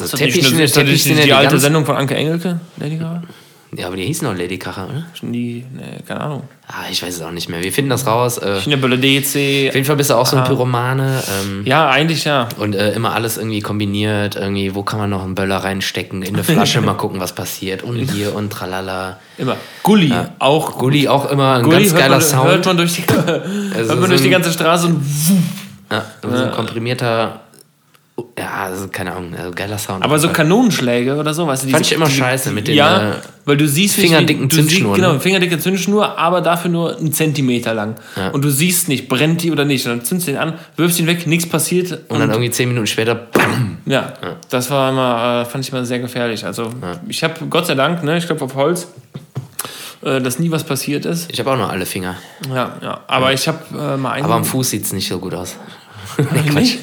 [0.00, 2.60] Also Ist das nicht, eine, ist das nicht die, alte Sendung von Anke Engelke?
[2.76, 3.22] Lady Gaga?
[3.76, 5.06] Ja, aber die hießen auch Ladykracher, oder?
[5.12, 6.42] Schon die, ne, keine Ahnung.
[6.66, 7.62] Ah, ich weiß es auch nicht mehr.
[7.62, 8.38] Wir finden das raus.
[8.38, 9.68] Äh, Chinabölle DC.
[9.68, 10.44] auf jeden Fall bist du auch so ein.
[10.44, 11.22] Pyromane.
[11.42, 12.48] Ähm, Ja, eigentlich ja.
[12.58, 14.36] Und äh, immer alles irgendwie kombiniert.
[14.36, 16.22] Irgendwie, wo kann man noch einen Böller reinstecken?
[16.22, 17.82] In eine Flasche mal gucken, was passiert.
[17.82, 19.18] Und hier und tralala.
[19.36, 19.56] Immer.
[19.82, 22.48] Gulli, auch Gulli auch immer ein Gulli ganz geiler man, Sound.
[22.48, 25.42] Hört man durch die, hört man durch die ganze Straße und wuff,
[25.92, 27.40] Ja, so ein komprimierter,
[28.38, 30.02] ja, also keine Ahnung, also geiler Sound.
[30.04, 33.14] Aber so Kanonenschläge oder so, weißt du, Fand ich immer scheiße mit den, Ja, äh,
[33.44, 36.96] weil du siehst nicht, fingerdicken wie- du siehst- Zündschnuren, Genau, fingerdicke Zündschnur, aber dafür nur
[36.96, 37.96] einen Zentimeter lang.
[38.16, 38.30] Ja.
[38.30, 39.86] Und du siehst nicht, brennt die oder nicht.
[39.86, 41.92] Und dann zündest du den an, wirfst ihn weg, nichts passiert.
[42.08, 43.78] und dann irgendwie zehn Minuten später, bam.
[43.86, 44.12] Ja,
[44.50, 46.44] das war immer, äh, fand ich immer sehr gefährlich.
[46.44, 46.70] Also
[47.08, 48.88] ich habe Gott sei Dank, ne, ich glaube auf Holz,
[50.02, 51.30] äh, dass nie was passiert ist.
[51.32, 52.16] Ich habe auch noch alle Finger.
[52.54, 53.00] Ja, ja.
[53.06, 54.24] Aber ich habe äh, mal einen.
[54.24, 55.56] Aber am Fuß sieht es nicht so gut aus.
[56.18, 56.76] Nee, Quatsch.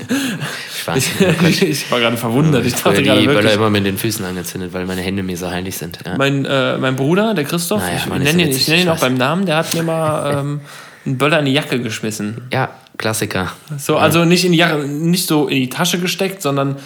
[0.81, 1.09] Spaß.
[1.49, 2.65] ich, ich war gerade verwundert.
[2.65, 3.55] Ich dachte die gerade Böller wirklich.
[3.55, 5.99] immer mit den Füßen angezündet, weil meine Hände mir so heilig sind.
[6.05, 6.17] Ja.
[6.17, 8.89] Mein, äh, mein Bruder, der Christoph, Naja, ich ist nenne ja ihn, ich nenn ihn
[8.89, 10.61] auch beim Namen, der hat mir mal ähm,
[11.05, 12.41] einen Böller in die Jacke geschmissen.
[12.51, 13.51] ja, Klassiker.
[13.77, 16.77] So, also nicht in die Jacke, nicht so in die Tasche gesteckt, sondern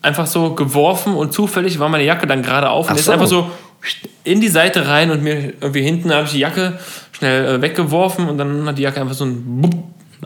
[0.00, 3.12] einfach so geworfen und zufällig war meine Jacke dann gerade auf und Ach ist so.
[3.12, 3.50] einfach so
[4.24, 6.78] in die Seite rein und mir irgendwie hinten habe ich die Jacke
[7.12, 9.74] schnell äh, weggeworfen und dann hat die Jacke einfach so einen Bup,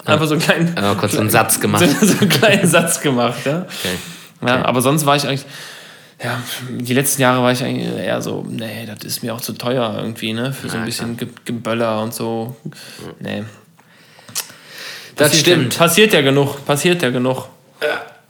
[0.04, 1.84] einfach so einen kleinen, Ja, kurz einen Satz gemacht.
[2.00, 3.60] so, so einen kleinen Satz gemacht, ja.
[3.62, 3.96] Okay.
[4.46, 5.46] Ja, aber sonst war ich eigentlich,
[6.22, 6.38] ja,
[6.70, 9.94] die letzten Jahre war ich eigentlich eher so, nee, das ist mir auch zu teuer
[9.98, 12.56] irgendwie, ne, für so ein Ja, bisschen Ge Geböller und so.
[13.20, 13.44] Nee.
[15.16, 15.72] Das Passiert stimmt.
[15.74, 17.48] Ja, passiert ja genug, passiert ja genug.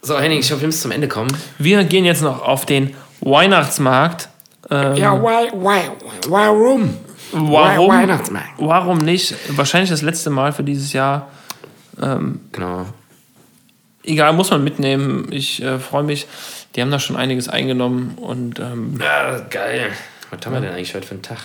[0.03, 1.37] So, Henning, ich hoffe, wir müssen zum Ende kommen.
[1.59, 4.29] Wir gehen jetzt noch auf den Weihnachtsmarkt.
[4.71, 5.81] Ähm, Ja, why, why,
[6.29, 6.97] warum?
[7.33, 7.89] warum?
[7.91, 8.51] Weihnachtsmarkt.
[8.59, 9.35] Warum nicht?
[9.49, 11.29] Wahrscheinlich das letzte Mal für dieses Jahr.
[11.99, 12.87] Genau.
[14.05, 15.29] Egal, muss man mitnehmen.
[15.33, 16.27] Ich äh, freue mich.
[16.75, 19.91] Die haben da schon einiges eingenommen und ähm, Ja, geil.
[20.31, 21.39] Was haben wir denn eigentlich heute für einen Tag?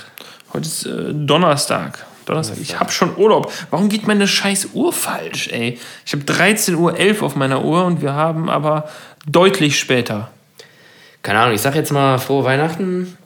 [0.54, 2.06] heute ist äh, Donnerstag.
[2.26, 2.58] Donnerstag.
[2.62, 3.52] Ich habe schon Urlaub.
[3.72, 5.80] Warum geht meine scheiß Uhr falsch, ey?
[6.06, 6.76] Ich habe 13.11
[7.20, 8.90] Uhr auf meiner Uhr und wir haben aber
[9.26, 10.30] deutlich später.
[11.24, 13.18] Keine Ahnung, ich sag jetzt mal frohe Weihnachten.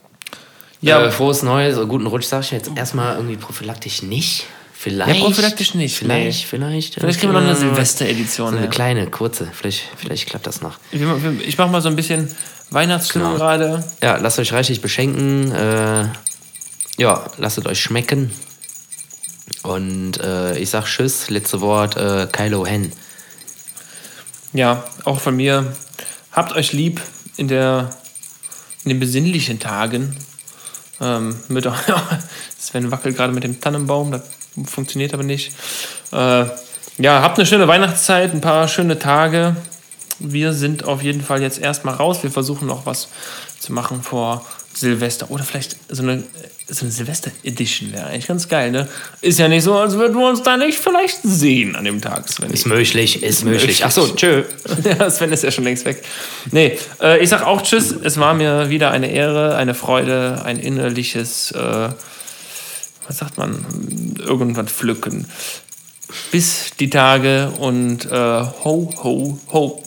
[0.80, 4.46] Ja, äh, frohes Neues, guten Rutsch sag ich jetzt erstmal irgendwie prophylaktisch nicht.
[4.86, 5.18] Vielleicht.
[5.18, 6.46] Ja, prophylaktisch nicht, Vielleicht, nee.
[6.48, 6.94] vielleicht.
[6.94, 8.50] vielleicht kriegen wir noch eine äh, Silvesteredition.
[8.50, 8.70] So eine ja.
[8.70, 9.50] kleine, kurze.
[9.52, 10.78] Vielleicht, vielleicht klappt das noch.
[10.92, 12.30] Ich, mache mal so ein bisschen
[12.70, 13.38] Weihnachtsstimmung Genau.
[13.40, 13.84] gerade.
[14.00, 15.50] Ja, lasst euch reichlich beschenken.
[15.50, 16.04] Äh,
[16.98, 18.30] ja, lasst es euch schmecken.
[19.64, 22.92] Und äh, ich sag Tschüss, letzte Wort, äh, Kylo Hen.
[24.52, 25.74] Ja, auch von mir.
[26.30, 27.00] Habt euch lieb
[27.36, 27.90] in, der,
[28.84, 30.16] in den besinnlichen Tagen.
[31.00, 31.68] Ähm, mit,
[32.60, 34.22] Sven wackelt gerade mit dem Tannenbaum, das
[34.64, 35.52] funktioniert aber nicht.
[36.12, 36.44] Äh,
[36.98, 39.56] ja, habt eine schöne Weihnachtszeit, ein paar schöne Tage.
[40.18, 42.22] Wir sind auf jeden Fall jetzt erstmal raus.
[42.22, 43.08] Wir versuchen noch was
[43.60, 44.44] zu machen vor
[44.76, 45.30] Silvester.
[45.30, 46.22] Oder vielleicht so eine,
[46.68, 48.88] so eine Silvester-Edition wäre eigentlich ganz geil, ne?
[49.20, 52.28] Ist ja nicht so, als würden wir uns da nicht vielleicht sehen an dem Tag,
[52.28, 52.50] Sven.
[52.50, 53.84] Ist möglich, ist möglich.
[53.84, 54.44] Achso, tschö.
[54.84, 56.02] Ja, Sven ist ja schon längst weg.
[56.50, 57.92] Nee, äh, ich sag auch Tschüss.
[57.92, 61.88] Es war mir wieder eine Ehre, eine Freude, ein innerliches, äh,
[63.06, 63.64] was sagt man,
[64.18, 65.26] irgendwas pflücken.
[66.30, 69.82] Bis die Tage und äh, ho, ho, ho.